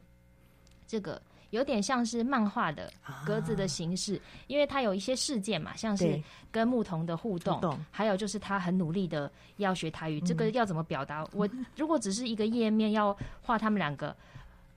[0.85, 1.19] 这个
[1.53, 2.91] 有点像是漫画的
[3.25, 11.25] 格子的形式，因为它有一些事件嘛，像是跟牧童的互动，还有就是他很努力的要学台语，这个要怎么表达？
[11.33, 14.15] 我如果只是一个页面要画他们两个。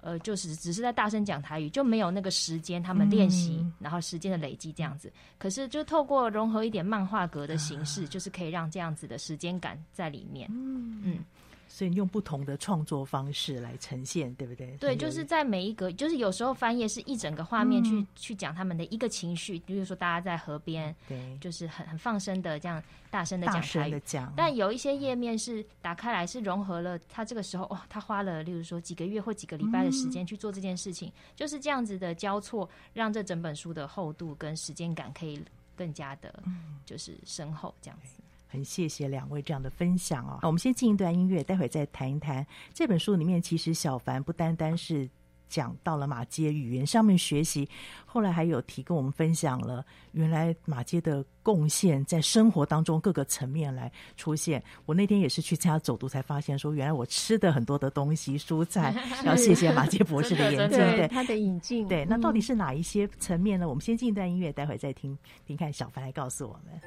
[0.02, 5.12] 呃，就是只是在大声讲台语，就没有那个时间他们练习、嗯，然后时间的累积这样子。
[5.36, 10.48] 可是就透过融合一点漫画格的形式、啊，就是可以让这样子的时间感在里面。
[10.52, 11.00] 嗯。
[11.02, 11.24] 嗯
[11.68, 14.76] 所以用不同的创作方式来呈现，对不对？
[14.78, 24.32] 对，就是在每一个，就是有时候翻页是一整个画面去、嗯、去讲他们的一个情绪，比如说大家在河边，对，就是很很放声的这样大声的讲台语讲。
[24.36, 35.42] 但有一些页面是打开来是融合了他这个时候哇，他花了例如说几个月或几个礼拜的时间去做这件事情、嗯，就是这样子的交错，让这整本书的厚度跟时间感可以
[35.76, 36.42] 更加的，
[36.84, 38.22] 就是深厚这样子。
[38.48, 40.40] 很谢谢两位这样的分享啊！
[40.42, 43.40] 我们先进一段音乐，待会儿再谈一谈这本书里面。
[43.42, 45.08] 其实小凡不单单是
[45.48, 47.68] 讲到了马街语言上面学习，
[48.04, 54.62] 后来还有提跟我们分享了原来马街的贡献在生活当中各个层面来出现。
[54.86, 58.92] 我那天也是去参加走读，才发现说原来我吃的很多的东西蔬菜，
[59.24, 61.86] 要谢谢马街博士的眼睛，对他的引进。
[61.86, 63.68] 对，那到底是哪一些层面呢？
[63.68, 65.16] 我们先进一段音乐，待会再听
[65.46, 66.80] 听看小凡来告诉我们。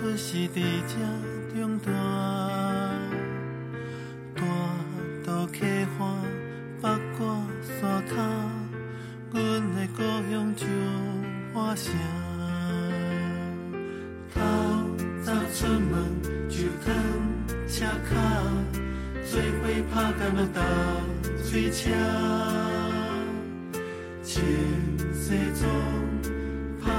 [0.00, 0.94] 出世伫这
[1.60, 1.92] 中大，
[4.34, 4.42] 大
[5.26, 5.60] 到溪
[5.98, 5.98] 畔
[6.80, 8.14] 八卦山脚，
[9.30, 9.44] 阮
[9.74, 10.64] 的故乡就
[11.52, 11.92] 花城。
[14.34, 14.40] 透
[15.22, 15.92] 早出门
[16.48, 16.94] 就扛
[17.68, 18.16] 车卡，
[19.26, 20.58] 做伙拍工仔踏
[21.44, 21.90] 水车，
[24.24, 24.32] 穿
[25.12, 25.70] 西装
[26.80, 26.90] 拍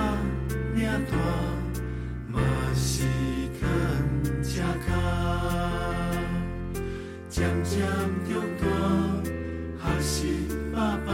[0.76, 1.61] 领带。
[4.62, 4.94] 车卡，
[7.28, 7.82] 渐渐
[8.30, 8.64] 长大，
[9.82, 11.12] 学习爸爸，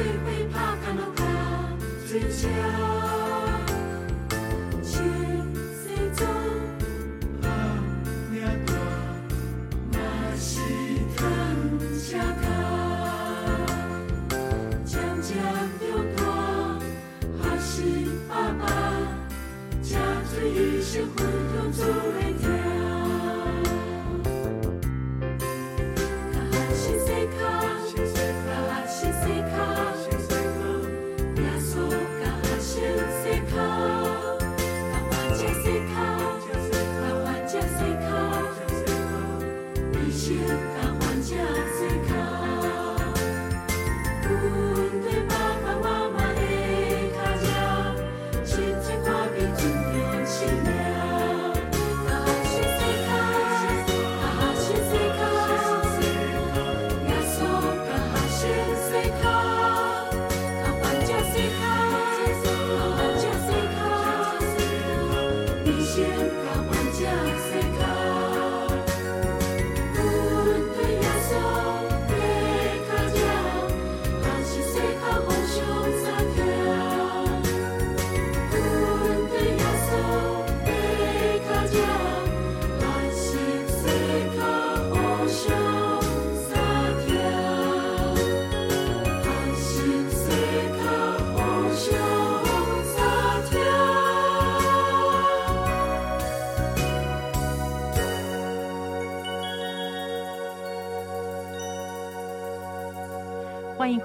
[0.00, 1.76] 最会怕看到他
[2.08, 2.99] 嘴角。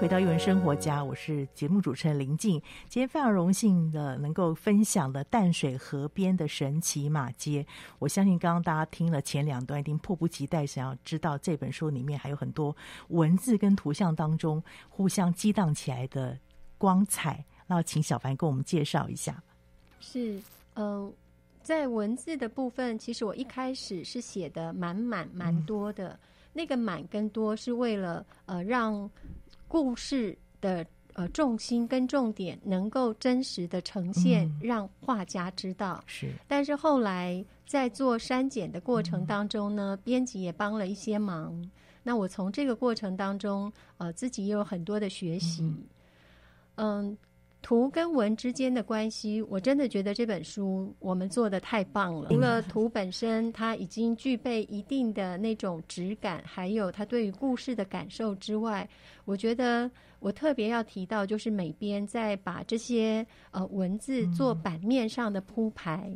[0.06, 2.62] 回到《艺文生活家》，我是节目主持人林静。
[2.88, 7.66] 今天非常荣幸的能够分享了淡水河边的神奇马街。
[7.98, 12.76] 我相信刚刚大家听了前两段，一定迫不及待想要知道这本书里面还有很多
[13.08, 16.38] 文字跟图像当中互相激荡起来的
[16.78, 17.44] 光彩。
[17.66, 19.42] 那请小凡跟我们介绍一下。
[19.98, 20.36] 是，
[20.74, 21.12] 嗯、呃，
[21.64, 26.18] 在文字的部分，其实我一开始是写的满满蛮多的，嗯、
[26.52, 29.10] 那个满跟多是为了呃让。
[29.68, 36.02] 故事的呃重心跟重点能够真实的呈现，让画家知道。
[36.06, 41.70] 是，但是后来在做删减的过程当中呢，编辑也帮了一些忙。
[42.02, 45.74] 那我从这个过程当中，呃，自己也有很多的学习。
[46.76, 47.16] 嗯。
[47.66, 52.28] 图跟文之间的关系，我真的觉得这本书我们做的太棒了。
[52.28, 58.88] 除了图本身，它已经具备一定的那种质感，还有它对于故事的感受之外，
[59.24, 59.90] 我觉得
[60.20, 66.08] 我特别要提到，就是美编在把这些呃文字做版面上的铺排。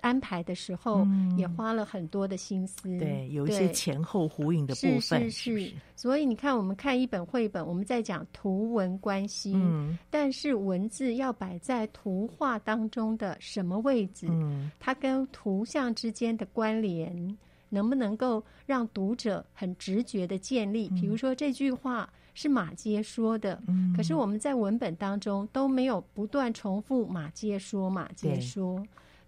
[0.00, 5.72] 安排的时候也花了很多的心思，嗯、对，有一些前后呼应的部分，是是是，是。
[5.96, 14.26] 所以你看，我们看一本绘本，我们在讲图文关系，嗯，但是文字要摆在图画当中的什么位置？
[14.30, 17.36] 嗯，它跟图像之间的关联，
[17.68, 20.88] 能不能够让读者很直觉的建立？
[20.90, 28.80] 比如说这句话是马偕说的，嗯，可是我们在文本当中都没有不断重复马偕说，马偕说。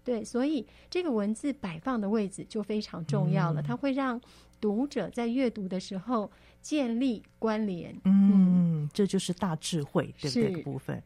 [0.03, 4.19] 对，所以这个文字摆放的位置就非常重要了，嗯、它会让
[4.59, 7.95] 读者在阅读的时候建立关联。
[8.05, 10.49] 嗯，这就是大智慧，对不对？
[10.49, 11.01] 这个部分，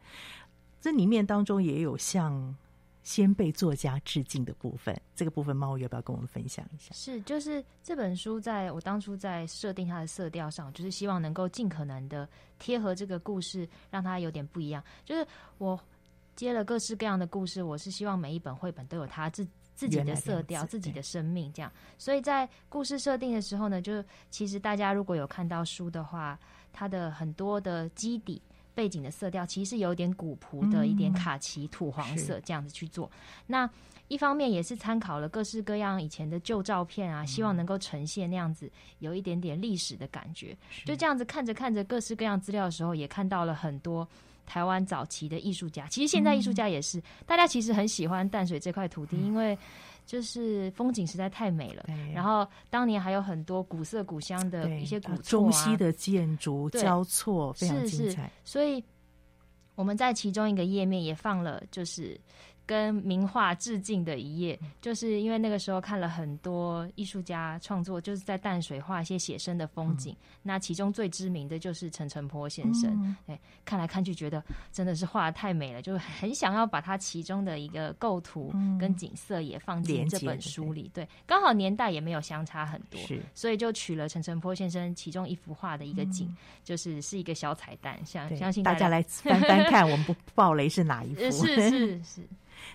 [0.80, 2.56] 这里面当中也有向
[3.02, 4.98] 先辈作家致敬的部分。
[5.14, 6.94] 这个部分，猫要不要跟我们分享一下？
[6.94, 12.26] 是，就是这本书在我当初在设定它的色调上，就是希望能够尽可能的
[12.58, 14.82] 贴合这个故事，让它有点不一样。
[15.04, 15.26] 就是
[15.58, 15.78] 我。
[16.36, 21.72] 接了各式各样的故事，我是希望每一本绘本都有它自自己的色调、自己的生命，这样。
[21.98, 26.38] 所以在故事设定的时候呢，就其实大家如果有看到书的话，
[26.72, 28.40] 它的很多的基底
[28.74, 33.10] 背景的色调，其实是有点古朴的一点卡其土黄色这样子去做。
[33.46, 33.68] 那
[34.08, 40.56] 一方面也是参考了各式各样以前的旧照片啊，希望能够呈现那样子有一点点历史的感觉。
[40.84, 44.06] 就这样子看着看着各式各样资料的时候，也看到了很多。
[44.46, 49.58] 台湾早期的艺术家，其实现在艺术家也是，嗯、大家其实很喜欢淡水这块土地，嗯，因为
[50.06, 51.84] 就是风景实在太美了。
[52.14, 58.30] 然后当年还有很多古色古香的一些古啊，中西的建筑交错，非常精彩。
[58.44, 58.82] 所以
[59.74, 62.18] 我们在其中一个页面也放了，就是。
[62.66, 70.12] 跟名画致敬的一页，就是因为那个时候看了很多艺术家创作，就是在淡水画一些写生的风景。
[70.12, 73.16] 嗯、那其中最知名的就是陈澄波先生。
[73.26, 74.42] 哎、嗯，看来看去觉得
[74.72, 80.90] 真的是画得太美了，就很想要把它其中的一个构图跟景色也放进这本书里。
[80.92, 91.20] 对，刚好年代也没有相差很多，是，所以就取了陈澄波先生其中一幅画的一个景，嗯、就是是一个小彩蛋，相相信大家，大家来翻翻看，我们不 爆雷是哪一幅？
[91.30, 92.28] 是 是是。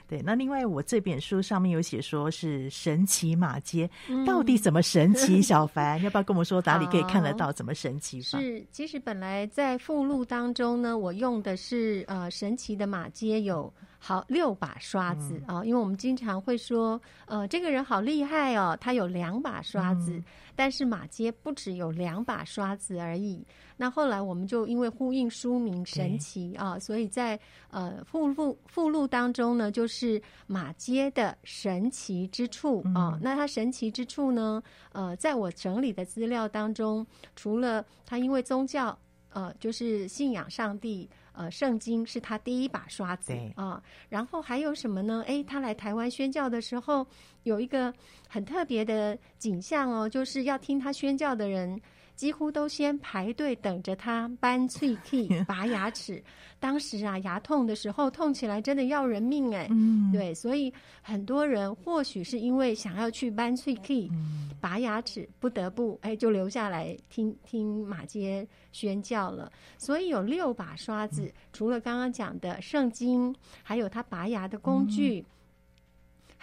[0.07, 5.41] 对，那另外我这本书上面有写说是神奇马街，嗯、 到底怎么神奇？
[5.43, 7.51] 小凡要不要跟我们说哪里可以看得到？
[7.51, 8.21] 怎么神奇？
[8.21, 13.73] 是，其实本来在附录当中呢，我用的是呃神奇的马街有。
[14.03, 15.63] 好，六把刷子啊、嗯哦！
[15.63, 20.13] 因为我们经常会说，呃，这个人好厉害哦，他有两把刷子。
[20.13, 20.23] 嗯、
[20.55, 23.45] 但是马街不只有两把刷子而已。
[23.77, 27.39] 那后来我们就因为呼应书名“神奇”啊，所以在
[27.69, 33.19] 呃附录附录当中呢，就是马街的神奇之处啊、嗯。
[33.21, 38.97] 那它神奇之处呢，呃，在我整理的资料当中，除了他因为宗教，
[39.29, 41.07] 呃，就是信仰上帝。
[41.33, 45.23] 呃，圣经是他第一把刷子啊、呃，然后还有什么呢？
[45.27, 47.05] 诶，他来台湾宣教的时候，
[47.43, 47.93] 有一个
[48.27, 51.79] 很特别的景象哦，就是要听他宣教的人。
[52.21, 56.23] 几乎都先排队等着他扳喙齿拔牙齿。
[56.59, 59.67] 当时啊，牙痛的时候，痛起来真的要人命哎。
[59.71, 64.07] 嗯，对，所以很多人或许是因为想要去扳喙齿
[64.59, 69.51] 拔牙齿，不得不哎就留下来听听马街宣教了。
[69.79, 75.25] 所以有六把刷子，除了刚刚讲的圣经，还有他拔牙的工具。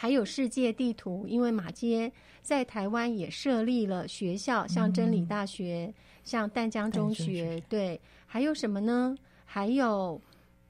[0.00, 8.00] 还有世界地图，因为马街在台湾也设立了学校，像真理大学，嗯、像淡江中学，对。
[8.24, 9.16] 还有什么呢？
[9.44, 10.20] 还有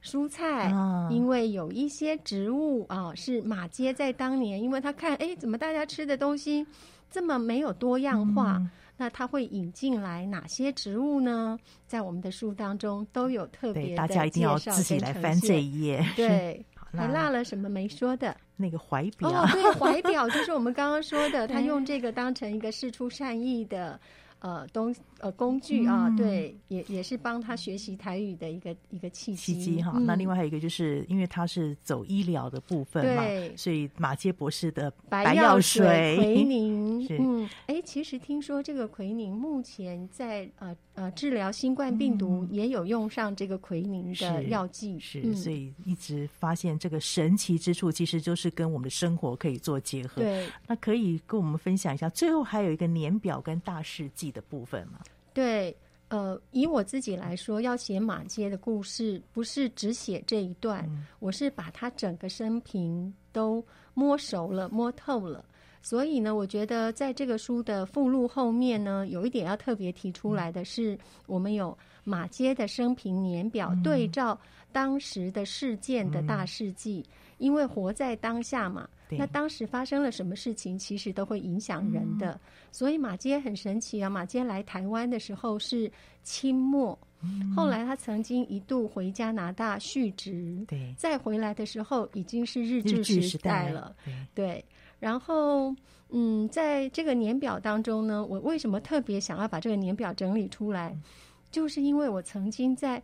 [0.03, 6.66] 蔬菜，哦、因为有一些植物啊，是马街在当年，因为他看，哎，怎么大家吃的东西
[7.11, 8.57] 这么没有多样化？
[8.57, 11.59] 嗯、那他会引进来哪些植物呢？
[11.87, 16.03] 在我们的书当中都有特别的，大家一定要自己来翻这一页。
[16.16, 16.64] 对，
[16.97, 18.36] 还落了什么没说的？
[18.57, 23.99] 那个怀 表，哦，对，怀表就是我们刚刚说的，他用这个当成一个事出善意的。
[24.41, 29.93] 呃，东呃工具啊，嗯、对，也也是帮他学习台语的一个一个契机，契机哈。
[29.97, 33.57] 嗯、那另外还有一个，就是因为他是走医疗的部分嘛，对。
[33.57, 50.22] 所以马杰博士的白药水奎宁， 嗯，哎，其实听说这个奎宁目前在呃呃治疗新冠病毒也有用上这个奎宁的药剂，是，是，所以一直发现这个神奇之处，其实就是跟我们的生活可以做结合。
[50.22, 54.28] 对，那可以跟我们分享一下，最后还有一个年表跟大事记。
[54.31, 55.01] 的部分吗？
[55.35, 55.76] 对，
[56.09, 63.64] 呃，以我自己来说，要写马街的故事，不是只写这一段，嗯、我是把他整个生平都
[63.95, 65.45] 摸熟了、摸透了。
[65.81, 74.39] 所以呢，我觉得在这个书的附录后面呢，有一点要特别提出来的是，嗯、我们有马街的生平年表，嗯、对照
[74.72, 78.89] 当时的事件的大事记，嗯、因为活在当下嘛。
[79.11, 82.32] 那当时发生了什么事情，其实都会影响人的。
[82.32, 84.11] 嗯、所以马街很神奇啊！
[84.11, 85.91] 马街来台湾的时候是
[86.22, 93.97] 清末，嗯、后来他曾经一度回加拿大续职，对，再回来的时候已经是日治时代了。
[94.05, 94.64] 对，对，
[94.99, 95.74] 然后
[96.11, 101.03] 嗯，在这个年表当中呢，我为什么特别想要把这个年表整理出来，嗯、
[101.51, 103.03] 就是因为我曾经在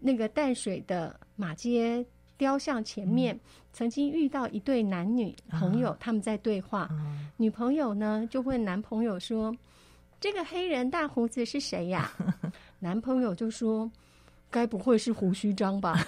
[0.00, 2.04] 那个淡水的马偕
[2.38, 3.34] 雕像前面。
[3.34, 6.90] 嗯曾经遇到一对男女朋友，他们在对话。
[7.36, 9.54] 女朋友呢就问男朋友说
[10.20, 12.10] ：“这个黑人大胡子是谁呀？”
[12.80, 13.88] 男朋友就说
[14.50, 16.04] ：“该不会是胡须章吧？”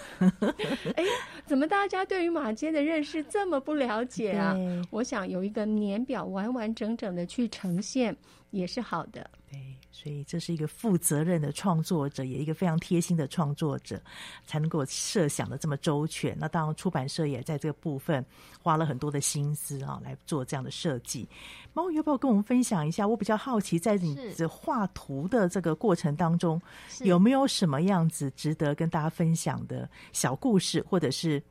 [0.96, 1.04] 哎，
[1.46, 4.56] 怎么大家对于马街的认识这么不了解啊？
[4.90, 8.16] 我想有一个年表完完整整的去呈现
[8.50, 9.30] 也是好的。
[9.48, 9.60] 对。
[10.00, 14.00] 所以这是一个负责任的创作者，也一个非常贴心的创作者，
[14.46, 16.34] 才能够设想的这么周全。
[16.38, 18.24] 那当然，出版社也在这个部分
[18.62, 21.28] 花了很多的心思啊，来做这样的设计。
[21.74, 23.06] 猫要不要跟我们分享一下？
[23.06, 26.58] 我比较好奇，在你这画图的这个过程当中，
[27.00, 31.42] 有没有什么样子值得跟大家分享的小故事，或者是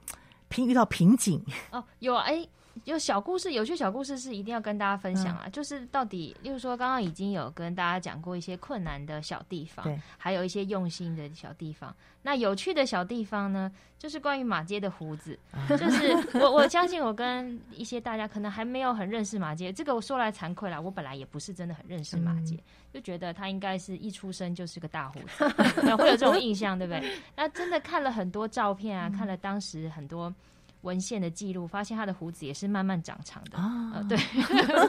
[0.47, 1.39] 平遇到瓶颈？
[1.72, 2.34] 哦，有哎。
[2.34, 2.50] 欸
[2.86, 5.43] 有小故事，有趣小故事是一定要跟大家分享啊！
[5.45, 9.86] 嗯、就是到底，例如说，刚刚已经有跟大家讲过一些困难的小地方，
[10.17, 11.93] 还有一些用心的小地方。
[12.22, 15.38] 那有趣的小地方呢，就是关于马街的胡子。
[15.53, 22.63] 嗯、就是我 我相信，我跟一些大家可能还没有很认识马街，这个我说来惭愧啦，我本来也不是真的很认识马街，嗯、
[22.93, 25.45] 就觉得他应该是一出生就是个大胡子，
[25.97, 27.11] 会有这种印象，对不对？
[27.36, 30.34] 那真的看了很多照片啊，嗯、看了当时很多。
[30.82, 34.03] 文献的记录发现，他的胡子也是慢慢长长的啊、呃。
[34.05, 34.17] 对，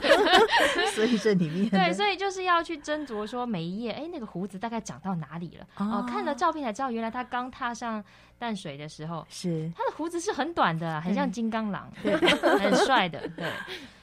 [0.95, 5.65] 所以这里面对，所以就是要去斟酌说每一页，哎，那个胡子大概长到哪里了？
[5.77, 8.03] 哦、呃，看了照片才知道，原来他刚踏上
[8.39, 13.51] 淡水的时候，是他的胡子是很短的，很像金刚狼，对，很帅的，对，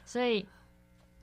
[0.05, 0.47] 所以。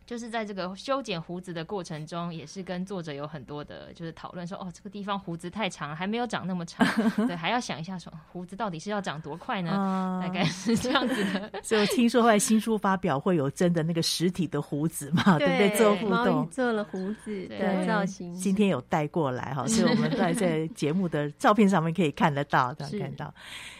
[0.05, 6.85] 就是在这个修剪胡子的过程中，也是跟作者有很多的，就是讨论说，哦，这个地方胡子太长，还没有长那么长，
[7.25, 9.71] 对，还要想一下说，胡子到底是要长多快呢？
[9.71, 11.51] 啊、大概是这样子的。
[11.63, 15.77] 所以我听说后来新书发表会有真的那个实体的胡子嘛，对，对不对？
[15.77, 23.33] 做互动，做了胡子的造型，今天有带过来哈，所以我们 在在节目的照片上面可以看得到，这样看到。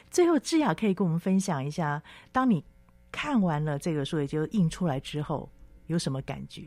[0.10, 2.02] 最后，智雅可以跟我们分享一下，
[2.32, 2.64] 当你
[3.12, 5.48] 看完了这个书，也就印出来之后。
[5.88, 6.66] 有什么感觉？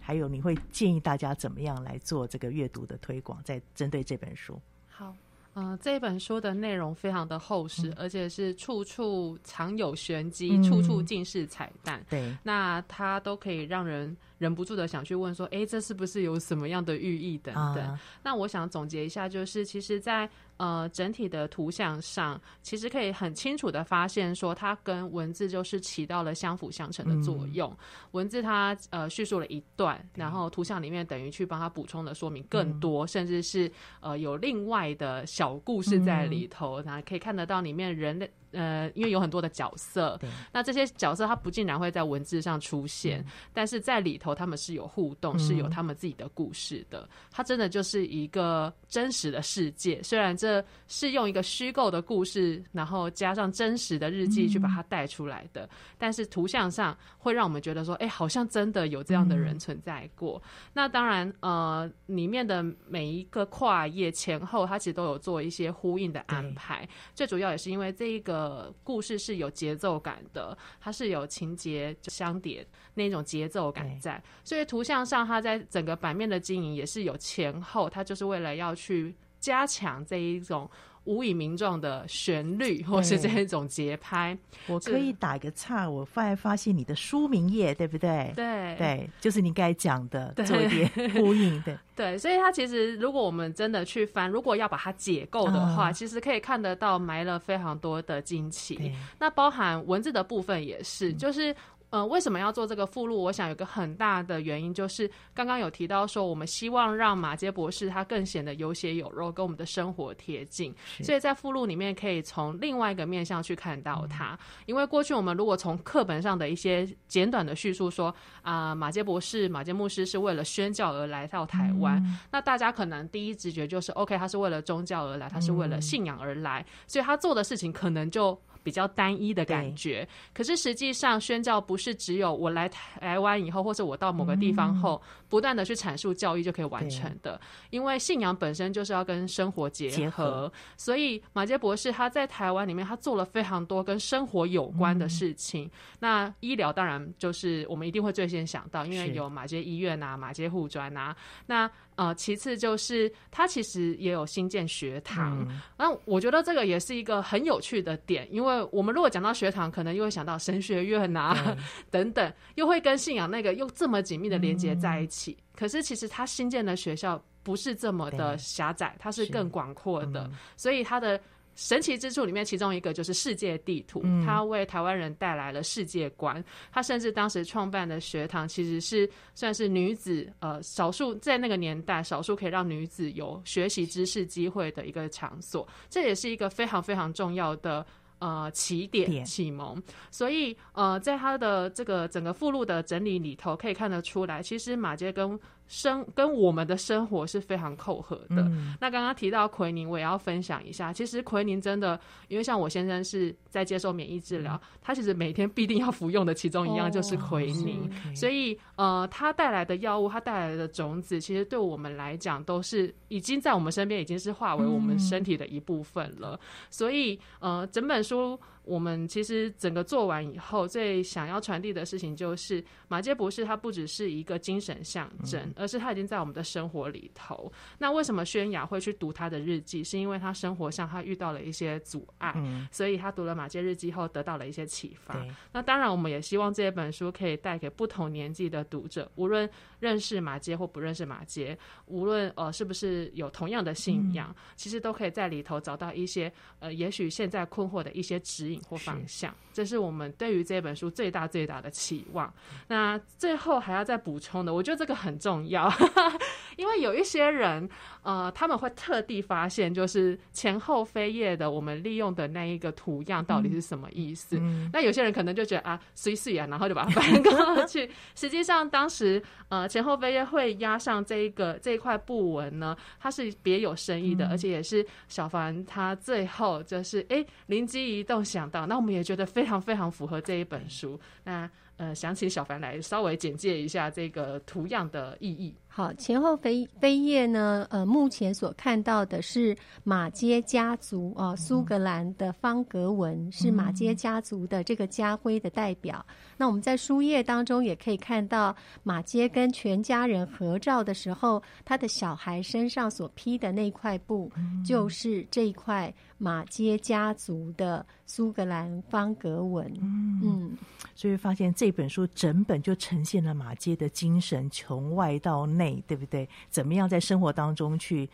[0.00, 3.40] 还有，你会建议大家怎么样来做这个阅读的推广？
[3.44, 4.60] 在针对这本书。
[4.88, 5.14] 好，
[5.54, 12.04] 嗯、呃，这本书的内容非常的厚实，嗯、而且是处处藏有玄机，嗯、处处尽是彩蛋。
[12.08, 17.84] 对，那它都可以让人忍不住的想去问说：“哎，这是不是有什么样的寓意？”等等。
[17.84, 27.70] 啊、那我想总结一下，就是其实，在呃，整体的图像上，其实可以很清楚的发现，说它跟文字就是起到了相辅相成的作用。
[27.70, 27.76] 嗯、
[28.12, 33.70] 文字它呃叙述了一段，然后图像里面等于去帮它补充的说明更多，嗯、甚至是
[34.00, 40.18] 呃有另外的小故事在里头，然后、嗯、可以看得到里面人的呃，因为有很多的角色，
[40.52, 47.08] 那这些角色他不尽然会在文字上出现，嗯、但是在里头他们是有互动，是有他们自己的故事的。
[47.30, 60.40] 它真的就是一个真实的世界，虽然这是用一个虚构的故事，然后加上真实的日记去把它带出来的，嗯、但是图像上会让我们觉得说，哎，好像真的有这样的人存在过。
[60.44, 66.88] 嗯、那当然，呃，里面的每一个跨页前后，它其实都有做一些呼应的安排。
[67.14, 68.39] 最主要也是因为这一个
[68.82, 80.70] 故事是有节奏感的，它是有情节相叠那种节奏感在，所以图像上它在整个版面的经营也是有前后，它就是为了要去加强这一种。
[81.10, 84.38] 无以名状的旋律，或是这一种节拍，
[84.68, 85.90] 我可以打一个岔。
[85.90, 88.32] 我发现发现你的书名页，对不对？
[88.36, 91.60] 对对，就是你该讲的，做一点呼应。
[91.62, 98.92] 对 对，所以它其实，如果我们真的去翻，如果要把它解构的话，嗯、其实可以看得到埋了非常多的惊奇。
[99.18, 101.54] 那包含文字的部分也是，嗯、就是。
[101.90, 103.20] 呃，为什么要做这个附录？
[103.20, 110.72] 我想有个很大的原因，就是刚刚有提到说，我们希望让马杰博士他更显得有血有肉，跟我们的生活贴近。
[111.02, 114.38] 所以在附录里面可以从另外一个面向去看到他。
[114.66, 128.40] 因为过去我们如果从课本上的一些简短的叙述说啊、呃，马杰博士、马杰牧师是为了宣教而来到台湾，嗯、那大家可能第一直觉就是 OK，他是为了宗教而来，他是为了信仰而来，所以他做的事情可能就。
[128.62, 137.40] 比较单一的感觉，可是实际上宣教不是只有我来台湾以后，或者我到某个地方后，不断的去阐述教育就可以完成的。
[137.70, 145.70] 因为信仰本身就是要跟生活结合，所以马杰博士他在台湾里面，他做了非常多跟生活有关的事情。
[145.98, 151.70] 那医疗当然就是我们一定会最先想到，因为有马杰医院啊，马杰护专啊，那。
[152.00, 155.46] 呃，其次就是它其实也有新建学堂，
[155.76, 161.56] 那、嗯、我觉得这个也是一个很有趣的点，因为我们如果讲到学堂，可能又会想到神学院呐、啊、
[161.90, 165.36] 等等，又会跟信仰那个又这么紧密的连接在一起。
[165.38, 171.20] 嗯、可是其实它新建的学校不是这么的狭窄，它是更广阔的，所以它的。
[171.60, 176.42] 神奇之处里面，其中一个就是世界地图，它为台湾人带来了世界观。
[176.72, 185.68] 他甚至当时创办的学堂，其实是算是女子呃少数在那个年代少数可以让女子有学习知识机会的一个场所。
[185.90, 187.84] 这也是一个非常非常重要的
[188.20, 189.80] 呃起点启蒙。
[190.10, 195.38] 所以呃，在他的这个整个附录的整理里头，可以看得出来，其实马杰跟
[195.70, 198.42] 生跟我们的生活是非常扣合的。
[198.42, 200.92] 嗯、那刚刚提到奎宁，我也要分享一下。
[200.92, 207.88] 其实奎宁真的，因为像我先生是在接受免疫治疗，嗯、他其实每天必定要服用的其中一样就是奎宁。
[207.88, 216.32] 哦、所以呃，他带来的药物，他带来的种子，其实对我们来讲都是已经在我们身边，已经是化为我们身体的一部分了。
[216.32, 218.36] 嗯、所以呃，整本书。
[218.70, 227.52] 我们其实整个做完以后，最想要传递的事情就是，马杰博士他不只是一个精神象征，而是他已经在我们的生活里头。
[227.78, 229.82] 那为什么宣雅会去读他的日记？
[229.82, 232.32] 是因为他生活上他遇到了一些阻碍，
[232.70, 235.26] 所以他读了马杰日记后得到了一些启发。
[235.50, 239.50] 那当然，我们也希望这本书可以带给不同年纪的读者，无论
[239.80, 248.59] 认识马杰或不认识马杰，无论呃是不是有同样的信仰，其实都可以在里头找到一些呃，也许现在困惑的一些指引。
[248.68, 252.32] 或方向，这是我们对于这本书最大最大的期望。
[252.68, 255.72] 那最后还要再补充的，我觉得这个很重要，
[256.56, 257.68] 因为有一些人，
[258.02, 264.36] 呃，他们会特地发现，就是前后飞页的我们利用的那一个图样到底是什么意思。
[264.40, 267.90] 嗯、那有些人可能就觉得啊，随随啊，然后就把它翻过去。
[268.14, 278.39] 实际上，当时呃前后飞页会压上这一个这一块布纹呢，它是别有深意的，嗯、而且也是小凡他最后就是哎灵机一动想。
[278.40, 280.98] 想到那我们也觉得非常非常符合这一本书。
[281.24, 285.54] 那呃，想请小凡来稍微简介一下这个图样的意义。
[285.72, 296.04] 好，前后飞飞页呢，呃，目前所看到的是马街家族啊，苏格兰的方格文是马街家族的这个家徽的代表。
[296.08, 304.30] 嗯、那我们在书页当中也可以看到马街跟全家人合照的时候，他的小孩身上所披的那块布，
[304.66, 309.64] 就是这一块马街家族的苏格兰方格文。
[309.80, 310.58] 嗯，嗯，
[310.96, 316.28] 所以发现这本书整本就呈现了马街的精神，从外到内，对不对？
[316.48, 318.08] 怎么样在生活当中去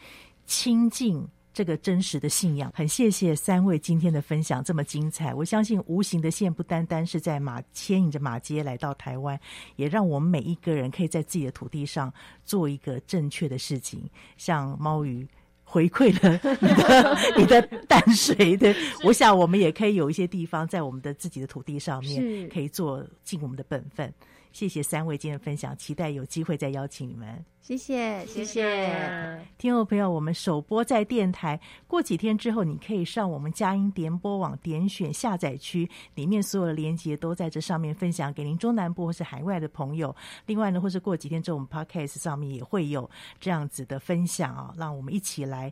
[0.46, 2.72] 亲近这个真实的信仰？
[2.74, 5.32] 很谢谢三位今天的分享，这么精彩。
[5.34, 9.38] 我相信无形的线不单单是在马牵引着马街来到台湾，
[9.76, 12.12] 也让我们每一个人可以在自己的土地上
[12.44, 14.02] 做一个正确的事情。
[14.36, 15.28] 像猫鱼。
[15.68, 18.72] 回馈了 你的你的淡水的，
[19.02, 24.14] 我想我们也可以有一些地方在我们的自己的土地上面，可以做尽我们的本分。
[24.56, 27.44] 谢谢三位今天的分享，期待有机会再邀请你们。
[27.60, 40.14] 谢谢，谢谢，听众朋友，我们首播在电台，过几天之后，你可以上我们佳音联播网点选下载区，里面所有的连接都在这上面分享给您中南部或是海外的朋友。
[40.46, 45.70] 另外呢，或是过几天之后，我们 Podcast 上面也会有这样子的分享啊，让我们一起来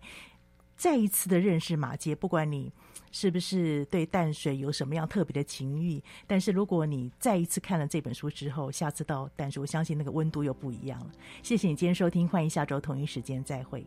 [0.76, 2.72] 再一次的认识马杰，不管你。
[3.16, 6.02] 是不是对淡水有什么样特别的情欲？
[6.26, 11.12] 但是如果你再一次看了这本书之后，下次到淡水，我相信那个温度又不一样了。
[11.40, 13.86] 谢谢你今天收听，欢迎下周同一时间再会。